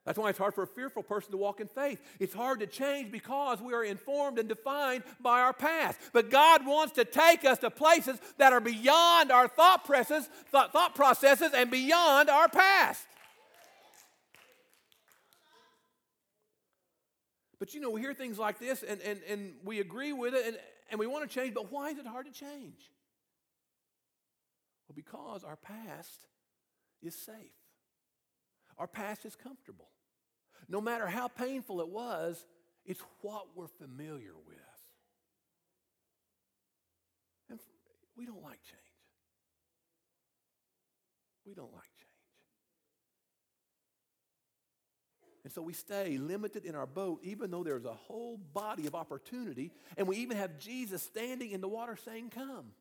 That's 0.07 0.19
why 0.19 0.31
it's 0.31 0.39
hard 0.39 0.55
for 0.55 0.63
a 0.63 0.69
fearful 0.69 1.03
person 1.03 1.33
to 1.33 1.37
walk 1.37 1.61
in 1.61 1.67
faith. 1.67 2.01
It's 2.21 2.33
hard 2.33 2.61
to 2.61 2.67
change 2.69 3.11
because 3.11 3.61
we 3.61 3.75
are 3.75 3.83
informed 3.83 4.39
and 4.39 4.49
defined 4.49 5.03
by 5.21 5.41
our 5.41 5.53
past. 5.53 5.99
But 6.13 6.31
God 6.31 6.65
wants 6.65 6.95
to 6.95 7.05
take 7.05 7.45
us 7.45 7.59
to 7.59 7.71
places 7.71 8.21
that 8.39 8.53
are 8.53 8.61
beyond 8.61 9.33
our 9.33 9.49
thought 9.49 9.85
processes, 9.85 10.31
thought, 10.53 10.73
thought 10.73 10.95
processes 10.95 11.51
and 11.53 11.73
beyond 11.73 12.31
our 12.31 12.49
past. 12.49 13.05
But 17.59 17.75
you 17.75 17.81
know, 17.81 17.91
we 17.91 18.01
hear 18.01 18.15
things 18.15 18.39
like 18.39 18.61
this 18.61 18.85
and, 18.85 19.01
and, 19.01 19.21
and 19.29 19.55
we 19.65 19.81
agree 19.81 20.13
with 20.13 20.35
it 20.35 20.47
and, 20.47 20.57
and 20.89 21.01
we 21.01 21.09
want 21.09 21.29
to 21.29 21.35
change, 21.35 21.53
but 21.53 21.73
why 21.73 21.91
is 21.91 21.99
it 21.99 22.07
hard 22.07 22.27
to 22.27 22.33
change? 22.33 22.93
Well, 24.87 24.95
because 24.95 25.43
our 25.43 25.57
past 25.57 26.27
is 27.03 27.17
safe, 27.17 27.35
our 28.79 28.87
past 28.87 29.25
is 29.25 29.35
comfortable. 29.35 29.89
No 30.69 30.81
matter 30.81 31.07
how 31.07 31.29
painful 31.29 31.81
it 31.81 31.89
was, 31.89 32.45
it's 32.85 33.01
what 33.23 33.47
we're 33.55 33.69
familiar 33.69 34.35
with. 34.47 34.57
And 37.49 37.59
we 38.17 38.27
don't 38.27 38.43
like 38.43 38.63
change. 38.63 38.83
We 41.47 41.55
don't 41.55 41.73
like 41.73 41.83
change. 41.83 42.07
And 45.45 45.53
so 45.53 45.63
we 45.63 45.75
stay 45.75 46.19
limited 46.19 46.65
in 46.65 46.75
our 46.75 46.87
boat, 46.87 47.21
even 47.23 47.53
though 47.53 47.63
there's 47.63 47.85
a 47.85 47.95
whole 47.95 48.37
body 48.53 48.89
of 48.89 48.97
opportunity. 48.97 49.71
And 49.97 50.09
we 50.09 50.17
even 50.17 50.37
have 50.37 50.59
Jesus 50.59 51.05
standing 51.05 51.53
in 51.53 51.61
the 51.61 51.69
water 51.69 51.97
saying, 52.05 52.33
Come. 52.35 52.73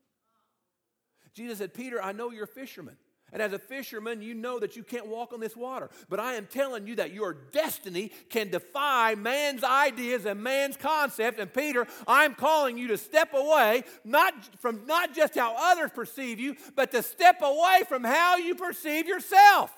Jesus 1.35 1.59
said, 1.59 1.75
Peter, 1.75 2.01
I 2.01 2.11
know 2.11 2.31
you're 2.31 2.45
a 2.45 2.47
fisherman. 2.47 2.95
And 3.35 3.41
as 3.41 3.51
a 3.51 3.59
fisherman, 3.59 4.21
you 4.21 4.33
know 4.33 4.59
that 4.59 4.77
you 4.77 4.83
can't 4.83 5.07
walk 5.07 5.33
on 5.33 5.41
this 5.41 5.57
water. 5.57 5.89
But 6.07 6.21
I 6.21 6.35
am 6.35 6.45
telling 6.45 6.87
you 6.87 6.95
that 6.95 7.11
your 7.11 7.33
destiny 7.33 8.13
can 8.29 8.49
defy 8.49 9.15
man's 9.15 9.61
ideas 9.61 10.25
and 10.25 10.41
man's 10.41 10.77
concepts. 10.77 11.37
And 11.37 11.53
Peter, 11.53 11.85
I'm 12.07 12.33
calling 12.33 12.77
you 12.77 12.87
to 12.87 12.97
step 12.97 13.33
away, 13.33 13.83
not 14.05 14.33
from 14.61 14.85
not 14.85 15.13
just 15.13 15.35
how 15.35 15.53
others 15.57 15.91
perceive 15.93 16.39
you, 16.39 16.55
but 16.77 16.91
to 16.91 17.03
step 17.03 17.41
away 17.41 17.81
from 17.89 18.05
how 18.05 18.37
you 18.37 18.55
perceive 18.55 19.05
yourself. 19.05 19.69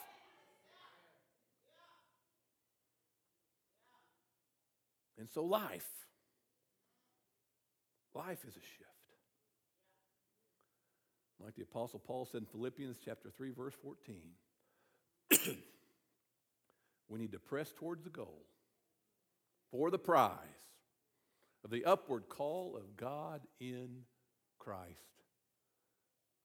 And 5.18 5.28
so 5.32 5.43
life, 5.43 5.89
life 8.14 8.45
is 8.47 8.55
a. 8.55 8.76
Like 11.43 11.55
the 11.55 11.63
Apostle 11.63 11.99
Paul 11.99 12.25
said 12.25 12.41
in 12.41 12.47
Philippians 12.47 12.97
chapter 13.03 13.29
3, 13.29 13.51
verse 13.51 13.75
14. 13.83 14.21
we 17.09 17.19
need 17.19 17.31
to 17.33 17.39
press 17.39 17.71
towards 17.71 18.03
the 18.03 18.09
goal 18.09 18.43
for 19.71 19.91
the 19.91 19.99
prize 19.99 20.38
of 21.63 21.69
the 21.69 21.85
upward 21.85 22.29
call 22.29 22.75
of 22.75 22.97
God 22.97 23.41
in 23.59 24.03
Christ 24.57 24.88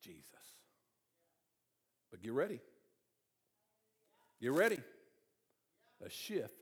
Jesus. 0.03 0.27
But 2.11 2.23
get 2.23 2.33
ready. 2.33 2.61
Get 4.41 4.53
ready. 4.53 4.79
A 6.05 6.11
shift 6.11 6.53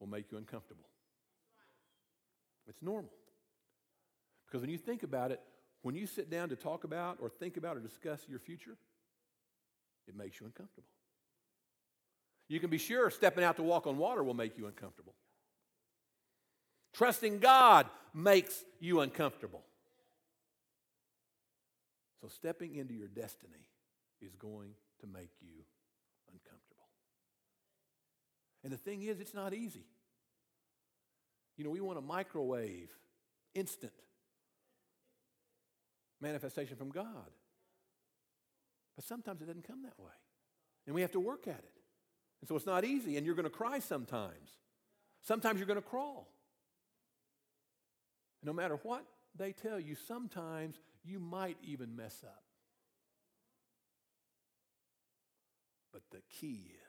will 0.00 0.06
make 0.06 0.30
you 0.30 0.38
uncomfortable. 0.38 0.86
It's 2.68 2.82
normal. 2.82 3.10
Because 4.46 4.60
when 4.60 4.70
you 4.70 4.78
think 4.78 5.02
about 5.02 5.32
it, 5.32 5.40
when 5.86 5.94
you 5.94 6.08
sit 6.08 6.28
down 6.28 6.48
to 6.48 6.56
talk 6.56 6.82
about 6.82 7.18
or 7.20 7.28
think 7.28 7.56
about 7.56 7.76
or 7.76 7.80
discuss 7.80 8.18
your 8.28 8.40
future, 8.40 8.76
it 10.08 10.16
makes 10.16 10.40
you 10.40 10.46
uncomfortable. 10.46 10.88
You 12.48 12.58
can 12.58 12.70
be 12.70 12.78
sure 12.78 13.08
stepping 13.08 13.44
out 13.44 13.54
to 13.58 13.62
walk 13.62 13.86
on 13.86 13.96
water 13.96 14.24
will 14.24 14.34
make 14.34 14.58
you 14.58 14.66
uncomfortable. 14.66 15.14
Trusting 16.92 17.38
God 17.38 17.86
makes 18.12 18.64
you 18.80 18.98
uncomfortable. 18.98 19.62
So, 22.20 22.26
stepping 22.26 22.74
into 22.74 22.94
your 22.94 23.06
destiny 23.06 23.68
is 24.20 24.34
going 24.34 24.70
to 25.02 25.06
make 25.06 25.30
you 25.40 25.62
uncomfortable. 26.32 26.88
And 28.64 28.72
the 28.72 28.76
thing 28.76 29.04
is, 29.04 29.20
it's 29.20 29.34
not 29.34 29.54
easy. 29.54 29.86
You 31.56 31.62
know, 31.62 31.70
we 31.70 31.80
want 31.80 31.96
a 31.96 32.02
microwave, 32.02 32.90
instant 33.54 33.92
manifestation 36.20 36.76
from 36.76 36.90
God. 36.90 37.30
But 38.96 39.04
sometimes 39.04 39.42
it 39.42 39.46
doesn't 39.46 39.66
come 39.66 39.82
that 39.82 39.98
way. 39.98 40.12
And 40.86 40.94
we 40.94 41.02
have 41.02 41.12
to 41.12 41.20
work 41.20 41.46
at 41.46 41.58
it. 41.58 41.72
And 42.40 42.48
so 42.48 42.56
it's 42.56 42.66
not 42.66 42.84
easy, 42.84 43.16
and 43.16 43.26
you're 43.26 43.34
going 43.34 43.44
to 43.44 43.50
cry 43.50 43.78
sometimes. 43.78 44.50
Sometimes 45.22 45.58
you're 45.58 45.66
going 45.66 45.80
to 45.80 45.86
crawl. 45.86 46.28
no 48.42 48.52
matter 48.52 48.78
what 48.82 49.04
they 49.34 49.52
tell 49.52 49.80
you, 49.80 49.94
sometimes 49.94 50.78
you 51.04 51.18
might 51.18 51.56
even 51.62 51.96
mess 51.96 52.22
up. 52.24 52.42
But 55.92 56.02
the 56.10 56.22
key 56.30 56.70
is 56.70 56.86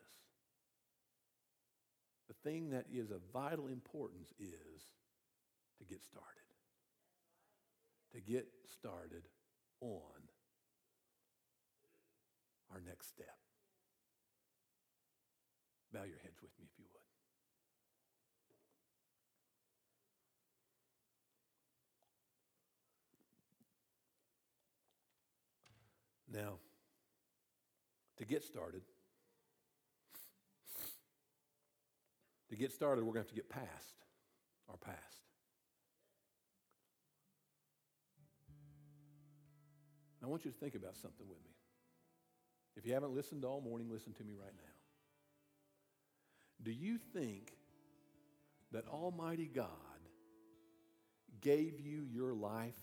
the 2.28 2.50
thing 2.50 2.72
that 2.72 2.86
is 2.94 3.10
of 3.10 3.22
vital 3.34 3.68
importance 3.68 4.34
is 4.40 4.82
to 5.80 5.86
get 5.86 6.04
started 6.04 6.47
to 8.14 8.22
get 8.22 8.48
started 8.66 9.24
on 9.82 10.00
our 12.72 12.82
next 12.86 13.10
step. 13.10 13.38
Bow 15.94 16.04
your 16.04 16.20
heads 16.24 16.42
with 16.42 16.52
me 16.60 16.66
if 16.72 16.78
you 16.78 16.86
would. 16.92 16.98
Now, 26.30 26.56
to 28.18 28.26
get 28.26 28.44
started, 28.44 28.82
to 32.50 32.56
get 32.56 32.72
started, 32.72 33.06
we're 33.06 33.14
going 33.14 33.26
to 33.26 33.30
have 33.30 33.30
to 33.30 33.36
get 33.36 33.50
past 33.50 33.96
our 34.70 34.78
past. 34.78 35.27
I 40.28 40.30
want 40.30 40.44
you 40.44 40.52
to 40.52 40.58
think 40.58 40.76
about 40.76 40.98
something 40.98 41.26
with 41.30 41.38
me. 41.38 41.52
If 42.76 42.86
you 42.86 42.94
haven't 42.94 43.16
listened 43.16 43.46
all 43.46 43.62
morning, 43.62 43.88
listen 43.90 44.12
to 44.16 44.24
me 44.26 44.34
right 44.34 44.52
now. 44.54 44.74
Do 46.62 46.72
you 46.72 46.98
think 46.98 47.54
that 48.74 48.86
Almighty 48.90 49.50
God 49.54 49.70
gave 51.40 51.80
you 51.80 52.06
your 52.12 52.34
life 52.34 52.76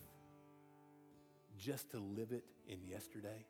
just 1.59 1.91
to 1.91 1.99
live 1.99 2.31
it 2.31 2.45
in 2.67 2.83
yesterday? 2.83 3.45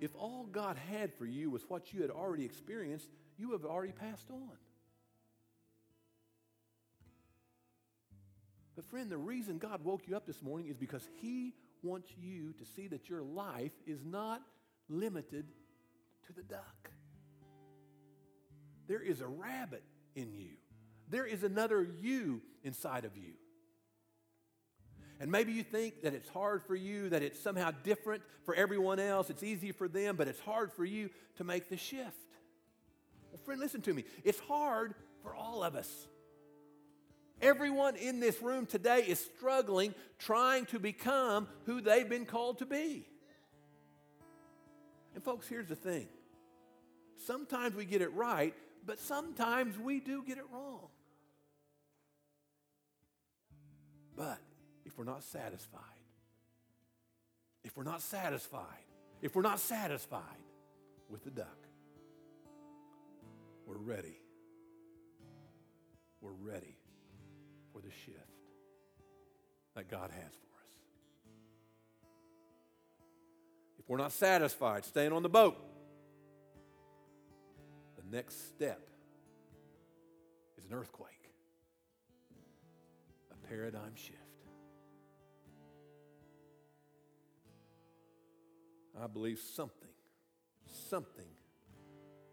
If 0.00 0.10
all 0.16 0.48
God 0.50 0.76
had 0.90 1.14
for 1.14 1.24
you 1.24 1.50
was 1.50 1.62
what 1.68 1.92
you 1.92 2.02
had 2.02 2.10
already 2.10 2.44
experienced, 2.44 3.08
you 3.38 3.52
have 3.52 3.64
already 3.64 3.92
passed 3.92 4.28
on. 4.32 4.56
But, 8.76 8.88
friend, 8.88 9.10
the 9.10 9.18
reason 9.18 9.58
God 9.58 9.84
woke 9.84 10.02
you 10.06 10.16
up 10.16 10.26
this 10.26 10.42
morning 10.42 10.68
is 10.68 10.76
because 10.76 11.06
He 11.20 11.54
wants 11.82 12.08
you 12.18 12.52
to 12.54 12.64
see 12.64 12.88
that 12.88 13.08
your 13.08 13.22
life 13.22 13.72
is 13.86 14.04
not 14.04 14.42
limited 14.88 15.46
to 16.26 16.32
the 16.32 16.42
duck. 16.42 16.90
There 18.86 19.00
is 19.00 19.20
a 19.20 19.26
rabbit 19.26 19.82
in 20.14 20.32
you, 20.32 20.50
there 21.08 21.26
is 21.26 21.44
another 21.44 21.86
you 22.00 22.42
inside 22.62 23.04
of 23.04 23.16
you. 23.16 23.32
And 25.20 25.30
maybe 25.30 25.52
you 25.52 25.62
think 25.62 26.00
that 26.02 26.14
it's 26.14 26.30
hard 26.30 26.62
for 26.64 26.74
you, 26.74 27.10
that 27.10 27.22
it's 27.22 27.38
somehow 27.38 27.72
different 27.84 28.22
for 28.44 28.54
everyone 28.54 28.98
else. 28.98 29.28
It's 29.28 29.42
easy 29.42 29.70
for 29.70 29.86
them, 29.86 30.16
but 30.16 30.28
it's 30.28 30.40
hard 30.40 30.72
for 30.72 30.82
you 30.82 31.10
to 31.36 31.44
make 31.44 31.68
the 31.68 31.76
shift. 31.76 32.16
Well, 33.30 33.38
friend, 33.44 33.60
listen 33.60 33.82
to 33.82 33.92
me. 33.92 34.04
It's 34.24 34.40
hard 34.40 34.94
for 35.22 35.34
all 35.34 35.62
of 35.62 35.76
us. 35.76 36.06
Everyone 37.42 37.96
in 37.96 38.20
this 38.20 38.42
room 38.42 38.66
today 38.66 39.04
is 39.06 39.24
struggling 39.36 39.94
trying 40.18 40.66
to 40.66 40.78
become 40.78 41.48
who 41.64 41.80
they've 41.80 42.08
been 42.08 42.26
called 42.26 42.58
to 42.58 42.66
be. 42.66 43.06
And, 45.14 45.24
folks, 45.24 45.48
here's 45.48 45.66
the 45.66 45.76
thing 45.76 46.08
sometimes 47.26 47.74
we 47.74 47.84
get 47.84 48.02
it 48.02 48.12
right, 48.12 48.54
but 48.84 48.98
sometimes 48.98 49.78
we 49.78 50.00
do 50.00 50.22
get 50.22 50.36
it 50.36 50.44
wrong. 50.52 50.88
But 54.16 54.38
if 54.84 54.98
we're 54.98 55.04
not 55.04 55.22
satisfied, 55.22 55.80
if 57.64 57.74
we're 57.74 57.84
not 57.84 58.02
satisfied, 58.02 58.84
if 59.22 59.34
we're 59.34 59.42
not 59.42 59.60
satisfied 59.60 60.22
with 61.08 61.24
the 61.24 61.30
duck, 61.30 61.66
we're 63.66 63.78
ready. 63.78 64.18
We're 66.20 66.32
ready 66.32 66.79
the 67.90 67.96
shift 67.96 68.18
that 69.74 69.88
God 69.88 70.10
has 70.10 70.32
for 70.32 70.46
us. 70.60 70.70
If 73.78 73.88
We're 73.88 73.98
not 73.98 74.12
satisfied 74.12 74.84
staying 74.84 75.12
on 75.12 75.22
the 75.22 75.28
boat. 75.28 75.56
The 77.96 78.16
next 78.16 78.48
step 78.48 78.80
is 80.58 80.64
an 80.64 80.72
earthquake, 80.72 81.32
a 83.30 83.48
paradigm 83.48 83.94
shift. 83.94 84.16
I 89.02 89.06
believe 89.06 89.38
something, 89.38 89.88
something 90.88 91.24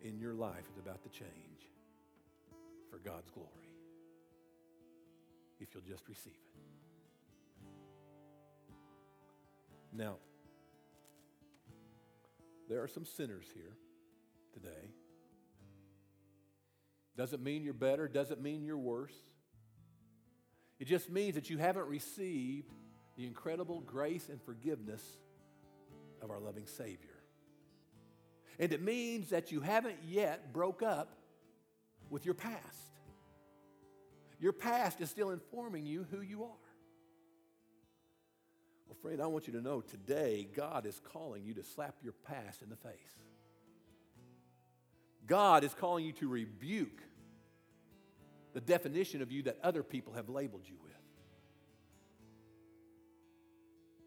in 0.01 0.19
your 0.19 0.33
life 0.33 0.65
is 0.71 0.77
about 0.77 1.01
to 1.03 1.09
change 1.09 1.69
for 2.91 2.97
God's 2.97 3.29
glory 3.29 3.66
if 5.59 5.73
you'll 5.73 5.83
just 5.83 6.07
receive 6.07 6.33
it. 6.33 6.57
Now, 9.93 10.17
there 12.69 12.83
are 12.83 12.87
some 12.87 13.05
sinners 13.05 13.45
here 13.53 13.75
today. 14.53 14.91
Doesn't 17.15 17.41
mean 17.41 17.63
you're 17.63 17.73
better, 17.73 18.07
doesn't 18.07 18.41
mean 18.41 18.63
you're 18.63 18.77
worse. 18.77 19.15
It 20.79 20.85
just 20.85 21.09
means 21.09 21.35
that 21.35 21.49
you 21.49 21.57
haven't 21.57 21.87
received 21.87 22.71
the 23.15 23.25
incredible 23.25 23.81
grace 23.81 24.29
and 24.29 24.39
forgiveness 24.41 25.01
of 26.21 26.29
our 26.29 26.39
loving 26.39 26.67
Savior. 26.67 27.17
And 28.59 28.71
it 28.71 28.81
means 28.81 29.29
that 29.29 29.51
you 29.51 29.61
haven't 29.61 29.97
yet 30.05 30.53
broke 30.53 30.83
up 30.83 31.15
with 32.09 32.25
your 32.25 32.35
past. 32.35 32.96
Your 34.39 34.53
past 34.53 35.01
is 35.01 35.09
still 35.09 35.31
informing 35.31 35.85
you 35.85 36.05
who 36.11 36.21
you 36.21 36.43
are. 36.43 36.67
Well, 38.87 38.97
friend, 39.01 39.21
I 39.21 39.27
want 39.27 39.47
you 39.47 39.53
to 39.53 39.61
know 39.61 39.81
today 39.81 40.47
God 40.55 40.85
is 40.85 41.01
calling 41.13 41.43
you 41.43 41.53
to 41.55 41.63
slap 41.63 41.95
your 42.03 42.13
past 42.13 42.61
in 42.61 42.69
the 42.69 42.75
face. 42.75 42.93
God 45.25 45.63
is 45.63 45.73
calling 45.73 46.05
you 46.05 46.13
to 46.13 46.27
rebuke 46.27 47.01
the 48.53 48.61
definition 48.61 49.21
of 49.21 49.31
you 49.31 49.43
that 49.43 49.57
other 49.61 49.83
people 49.83 50.13
have 50.13 50.29
labeled 50.29 50.63
you 50.65 50.77
with. 50.81 50.93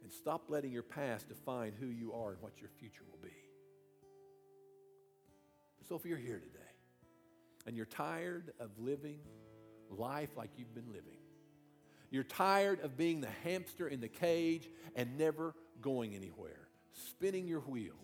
And 0.03 0.13
stop 0.13 0.45
letting 0.49 0.73
your 0.73 0.83
past 0.83 1.29
define 1.29 1.73
who 1.79 1.87
you 1.87 2.13
are 2.13 2.31
and 2.33 2.41
what 2.41 2.61
your 2.61 2.71
future 2.79 3.05
will 3.11 3.19
be. 3.23 3.35
So 5.89 5.97
if 5.97 6.07
you're 6.07 6.19
here 6.19 6.39
today 6.39 6.59
and 7.67 7.77
you're 7.77 7.85
tired 7.85 8.53
of 8.59 8.71
living 8.79 9.19
life 9.91 10.31
like 10.37 10.51
you've 10.57 10.75
been 10.75 10.89
living, 10.89 11.19
you're 12.11 12.25
tired 12.25 12.81
of 12.81 12.97
being 12.97 13.21
the 13.21 13.31
hamster 13.45 13.87
in 13.87 14.01
the 14.01 14.09
cage 14.09 14.69
and 14.97 15.17
never 15.17 15.55
going 15.81 16.15
anywhere, 16.15 16.69
spinning 17.09 17.47
your 17.47 17.61
wheels, 17.61 17.97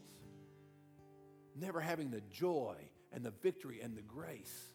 never 1.55 1.81
having 1.81 2.11
the 2.11 2.23
joy 2.31 2.77
and 3.13 3.25
the 3.25 3.33
victory 3.43 3.81
and 3.83 3.97
the 3.97 4.03
grace 4.03 4.73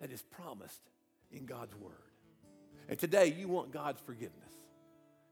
that 0.00 0.10
is 0.10 0.22
promised 0.22 0.80
in 1.30 1.46
God's 1.46 1.74
Word. 1.76 1.92
And 2.88 2.98
today 2.98 3.34
you 3.36 3.48
want 3.48 3.72
God's 3.72 4.00
forgiveness. 4.00 4.52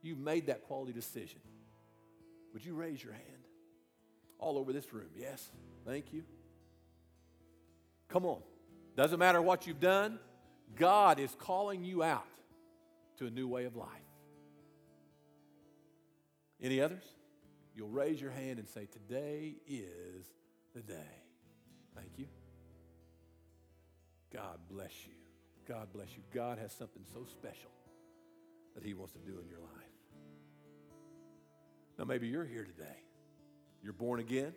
You've 0.02 0.18
made 0.18 0.46
that 0.46 0.64
quality 0.64 0.92
decision. 0.92 1.40
Would 2.52 2.64
you 2.64 2.74
raise 2.74 3.02
your 3.02 3.12
hand? 3.12 3.24
All 4.38 4.58
over 4.58 4.72
this 4.72 4.92
room. 4.92 5.08
Yes. 5.16 5.48
Thank 5.86 6.12
you. 6.12 6.24
Come 8.08 8.26
on. 8.26 8.40
Doesn't 8.96 9.18
matter 9.18 9.40
what 9.40 9.66
you've 9.66 9.80
done, 9.80 10.18
God 10.76 11.18
is 11.18 11.34
calling 11.38 11.84
you 11.84 12.02
out 12.02 12.26
to 13.18 13.26
a 13.26 13.30
new 13.30 13.46
way 13.46 13.64
of 13.64 13.76
life. 13.76 13.88
Any 16.62 16.80
others? 16.80 17.04
You'll 17.76 17.88
raise 17.88 18.20
your 18.20 18.30
hand 18.30 18.58
and 18.58 18.68
say, 18.68 18.86
Today 18.86 19.54
is 19.66 20.26
the 20.74 20.82
day. 20.82 20.94
Thank 21.94 22.10
you. 22.16 22.26
God 24.32 24.58
bless 24.70 24.92
you. 25.06 25.12
God 25.68 25.88
bless 25.92 26.08
you. 26.16 26.22
God 26.32 26.58
has 26.58 26.72
something 26.72 27.02
so 27.12 27.24
special 27.30 27.70
that 28.74 28.84
He 28.84 28.94
wants 28.94 29.12
to 29.12 29.18
do 29.20 29.38
in 29.40 29.48
your 29.48 29.60
life. 29.60 29.70
Now, 31.98 32.04
maybe 32.04 32.26
you're 32.26 32.44
here 32.44 32.64
today. 32.64 32.96
You're 33.82 33.92
born 33.92 34.18
again. 34.18 34.52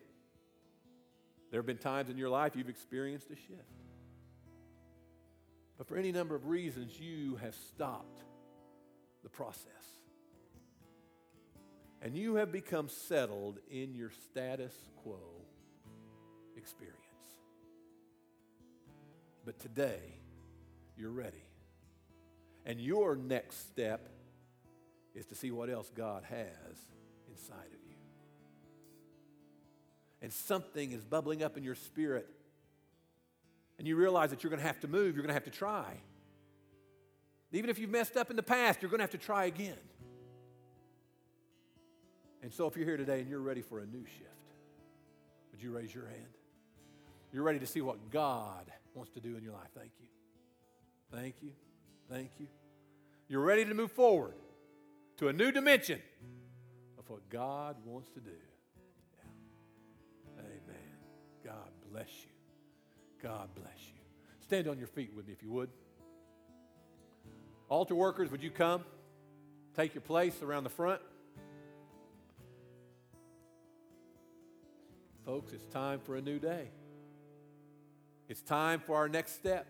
There 1.51 1.59
have 1.59 1.67
been 1.67 1.77
times 1.77 2.09
in 2.09 2.17
your 2.17 2.29
life 2.29 2.55
you've 2.55 2.69
experienced 2.69 3.27
a 3.27 3.35
shift. 3.35 3.71
But 5.77 5.87
for 5.87 5.97
any 5.97 6.11
number 6.11 6.35
of 6.35 6.47
reasons, 6.47 6.99
you 6.99 7.35
have 7.37 7.55
stopped 7.69 8.23
the 9.23 9.29
process. 9.29 9.71
And 12.01 12.15
you 12.15 12.35
have 12.35 12.51
become 12.51 12.89
settled 12.89 13.59
in 13.69 13.93
your 13.93 14.11
status 14.29 14.73
quo 15.03 15.19
experience. 16.55 16.97
But 19.45 19.59
today, 19.59 20.01
you're 20.97 21.11
ready. 21.11 21.43
And 22.65 22.81
your 22.81 23.15
next 23.15 23.69
step 23.69 24.09
is 25.15 25.25
to 25.27 25.35
see 25.35 25.51
what 25.51 25.69
else 25.69 25.89
God 25.95 26.23
has 26.23 26.77
inside 27.29 27.67
of 27.67 27.81
you. 27.87 27.95
And 30.21 30.33
something 30.33 30.91
is 30.91 31.03
bubbling 31.03 31.43
up 31.43 31.57
in 31.57 31.63
your 31.63 31.75
spirit. 31.75 32.27
And 33.77 33.87
you 33.87 33.95
realize 33.95 34.31
that 34.31 34.43
you're 34.43 34.49
going 34.49 34.61
to 34.61 34.67
have 34.67 34.79
to 34.81 34.87
move, 34.87 35.15
you're 35.15 35.23
going 35.23 35.27
to 35.27 35.33
have 35.33 35.43
to 35.43 35.51
try. 35.51 35.97
Even 37.51 37.69
if 37.69 37.79
you've 37.79 37.89
messed 37.89 38.17
up 38.17 38.29
in 38.29 38.35
the 38.35 38.43
past, 38.43 38.81
you're 38.81 38.89
going 38.89 38.99
to 38.99 39.03
have 39.03 39.11
to 39.11 39.17
try 39.17 39.45
again. 39.45 39.77
And 42.41 42.53
so, 42.53 42.67
if 42.67 42.75
you're 42.75 42.85
here 42.85 42.97
today 42.97 43.19
and 43.19 43.29
you're 43.29 43.39
ready 43.39 43.61
for 43.61 43.79
a 43.79 43.85
new 43.85 44.05
shift, 44.05 44.29
would 45.51 45.61
you 45.61 45.71
raise 45.71 45.93
your 45.93 46.05
hand? 46.05 46.27
You're 47.31 47.43
ready 47.43 47.59
to 47.59 47.67
see 47.67 47.81
what 47.81 48.11
God 48.11 48.71
wants 48.93 49.11
to 49.11 49.19
do 49.19 49.35
in 49.37 49.43
your 49.43 49.53
life. 49.53 49.69
Thank 49.75 49.91
you. 49.99 50.07
Thank 51.11 51.35
you. 51.41 51.51
Thank 52.09 52.31
you. 52.39 52.47
You're 53.27 53.41
ready 53.41 53.65
to 53.65 53.73
move 53.73 53.91
forward 53.91 54.35
to 55.17 55.27
a 55.27 55.33
new 55.33 55.51
dimension 55.51 56.01
of 56.97 57.09
what 57.09 57.27
God 57.29 57.75
wants 57.85 58.09
to 58.11 58.19
do. 58.19 58.31
Yeah. 59.17 60.39
Amen. 60.39 60.93
God 61.43 61.69
bless 61.91 62.09
you. 62.23 62.36
God 63.21 63.49
bless 63.55 63.79
you. 63.93 64.01
Stand 64.41 64.67
on 64.67 64.77
your 64.77 64.87
feet 64.87 65.11
with 65.15 65.27
me 65.27 65.33
if 65.33 65.43
you 65.43 65.51
would. 65.51 65.69
Altar 67.69 67.95
workers, 67.95 68.31
would 68.31 68.43
you 68.43 68.51
come? 68.51 68.83
Take 69.75 69.93
your 69.93 70.01
place 70.01 70.41
around 70.41 70.63
the 70.63 70.69
front. 70.69 71.01
Folks, 75.25 75.51
it's 75.51 75.65
time 75.65 75.99
for 75.99 76.15
a 76.15 76.21
new 76.21 76.39
day. 76.39 76.69
It's 78.29 78.41
time 78.41 78.79
for 78.79 78.95
our 78.95 79.09
next 79.09 79.35
step. 79.35 79.67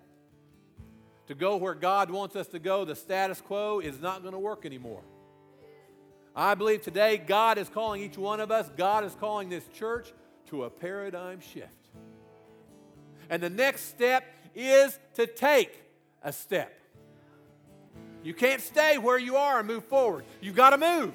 To 1.27 1.35
go 1.35 1.57
where 1.57 1.73
God 1.73 2.09
wants 2.09 2.35
us 2.35 2.47
to 2.49 2.59
go, 2.59 2.85
the 2.85 2.95
status 2.95 3.41
quo 3.41 3.79
is 3.79 3.99
not 3.99 4.21
going 4.21 4.33
to 4.33 4.39
work 4.39 4.65
anymore. 4.65 5.03
I 6.35 6.53
believe 6.53 6.83
today 6.83 7.17
God 7.17 7.57
is 7.57 7.67
calling 7.67 8.03
each 8.03 8.17
one 8.17 8.39
of 8.39 8.51
us, 8.51 8.69
God 8.77 9.03
is 9.03 9.15
calling 9.15 9.49
this 9.49 9.67
church 9.73 10.13
to 10.49 10.65
a 10.65 10.69
paradigm 10.69 11.39
shift. 11.41 11.76
And 13.29 13.41
the 13.41 13.49
next 13.49 13.89
step 13.89 14.23
is 14.55 14.97
to 15.15 15.27
take 15.27 15.83
a 16.23 16.31
step. 16.31 16.73
You 18.23 18.33
can't 18.33 18.61
stay 18.61 18.97
where 18.97 19.17
you 19.17 19.37
are 19.37 19.59
and 19.59 19.67
move 19.67 19.85
forward. 19.85 20.25
You've 20.41 20.55
got 20.55 20.71
to 20.71 20.77
move. 20.77 21.13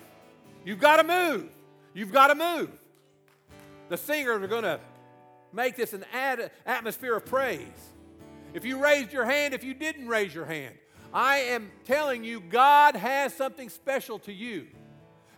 You've 0.64 0.80
got 0.80 0.96
to 0.96 1.04
move. 1.04 1.50
You've 1.94 2.12
got 2.12 2.28
to 2.28 2.34
move. 2.34 2.70
The 3.88 3.96
singers 3.96 4.42
are 4.42 4.46
going 4.46 4.62
to 4.62 4.80
make 5.52 5.76
this 5.76 5.92
an 5.92 6.04
atmosphere 6.64 7.16
of 7.16 7.26
praise. 7.26 7.66
If 8.54 8.64
you 8.64 8.82
raised 8.82 9.12
your 9.12 9.24
hand, 9.24 9.54
if 9.54 9.64
you 9.64 9.74
didn't 9.74 10.08
raise 10.08 10.34
your 10.34 10.46
hand, 10.46 10.74
I 11.12 11.38
am 11.38 11.70
telling 11.84 12.24
you, 12.24 12.40
God 12.40 12.96
has 12.96 13.34
something 13.34 13.68
special 13.68 14.18
to 14.20 14.32
you. 14.32 14.68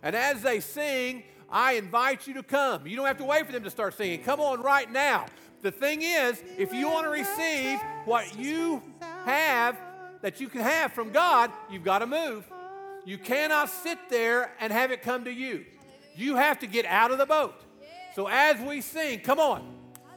And 0.01 0.15
as 0.15 0.41
they 0.41 0.59
sing, 0.61 1.23
I 1.49 1.73
invite 1.73 2.27
you 2.27 2.35
to 2.35 2.43
come. 2.43 2.87
You 2.87 2.95
don't 2.95 3.07
have 3.07 3.17
to 3.17 3.25
wait 3.25 3.45
for 3.45 3.51
them 3.51 3.63
to 3.63 3.69
start 3.69 3.95
singing. 3.95 4.23
Come 4.23 4.39
on 4.39 4.61
right 4.61 4.89
now. 4.89 5.25
The 5.65 5.71
thing 5.71 6.03
is, 6.03 6.43
if 6.59 6.71
you 6.71 6.91
want 6.91 7.07
to 7.07 7.09
receive 7.09 7.79
what 8.05 8.37
you 8.37 8.83
have 9.25 9.75
that 10.21 10.39
you 10.39 10.47
can 10.47 10.61
have 10.61 10.93
from 10.93 11.11
God, 11.11 11.49
you've 11.71 11.83
got 11.83 11.99
to 11.99 12.05
move. 12.05 12.45
You 13.03 13.17
cannot 13.17 13.71
sit 13.71 13.97
there 14.11 14.51
and 14.59 14.71
have 14.71 14.91
it 14.91 15.01
come 15.01 15.23
to 15.23 15.31
you. 15.31 15.65
You 16.15 16.35
have 16.35 16.59
to 16.59 16.67
get 16.67 16.85
out 16.85 17.09
of 17.09 17.17
the 17.17 17.25
boat. 17.25 17.59
So 18.15 18.27
as 18.27 18.59
we 18.61 18.79
sing, 18.79 19.21
come 19.21 19.39
on, 19.39 19.67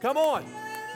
come 0.01 0.17
on. 0.17 0.45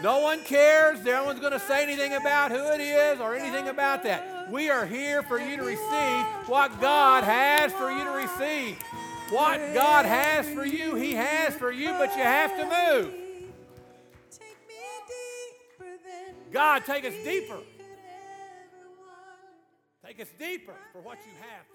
No 0.03 0.19
one 0.19 0.43
cares. 0.43 1.03
No 1.03 1.23
one's 1.23 1.39
going 1.39 1.53
to 1.53 1.59
say 1.59 1.81
anything 1.81 2.13
about 2.13 2.51
who 2.51 2.63
it 2.73 2.79
is 2.79 3.19
or 3.19 3.35
anything 3.35 3.69
about 3.69 4.03
that. 4.03 4.51
We 4.51 4.69
are 4.69 4.85
here 4.85 5.23
for 5.23 5.39
you 5.39 5.57
to 5.57 5.63
receive 5.63 6.25
what 6.47 6.79
God 6.79 7.23
has 7.23 7.73
for 7.73 7.89
you 7.91 8.03
to 8.03 8.11
receive. 8.11 8.77
What 9.31 9.73
God 9.73 10.05
has 10.05 10.47
for 10.47 10.63
you, 10.63 10.93
He 10.93 11.13
has 11.15 11.55
for 11.55 11.71
you, 11.71 11.89
but 11.93 12.15
you 12.15 12.21
have 12.21 12.51
to 12.51 12.93
move. 12.93 13.22
God, 16.53 16.85
take 16.85 17.03
us 17.03 17.15
deeper. 17.25 17.57
Take 20.05 20.19
us 20.19 20.27
deeper 20.37 20.75
for 20.91 21.01
what 21.01 21.17
you 21.25 21.33
have. 21.41 21.72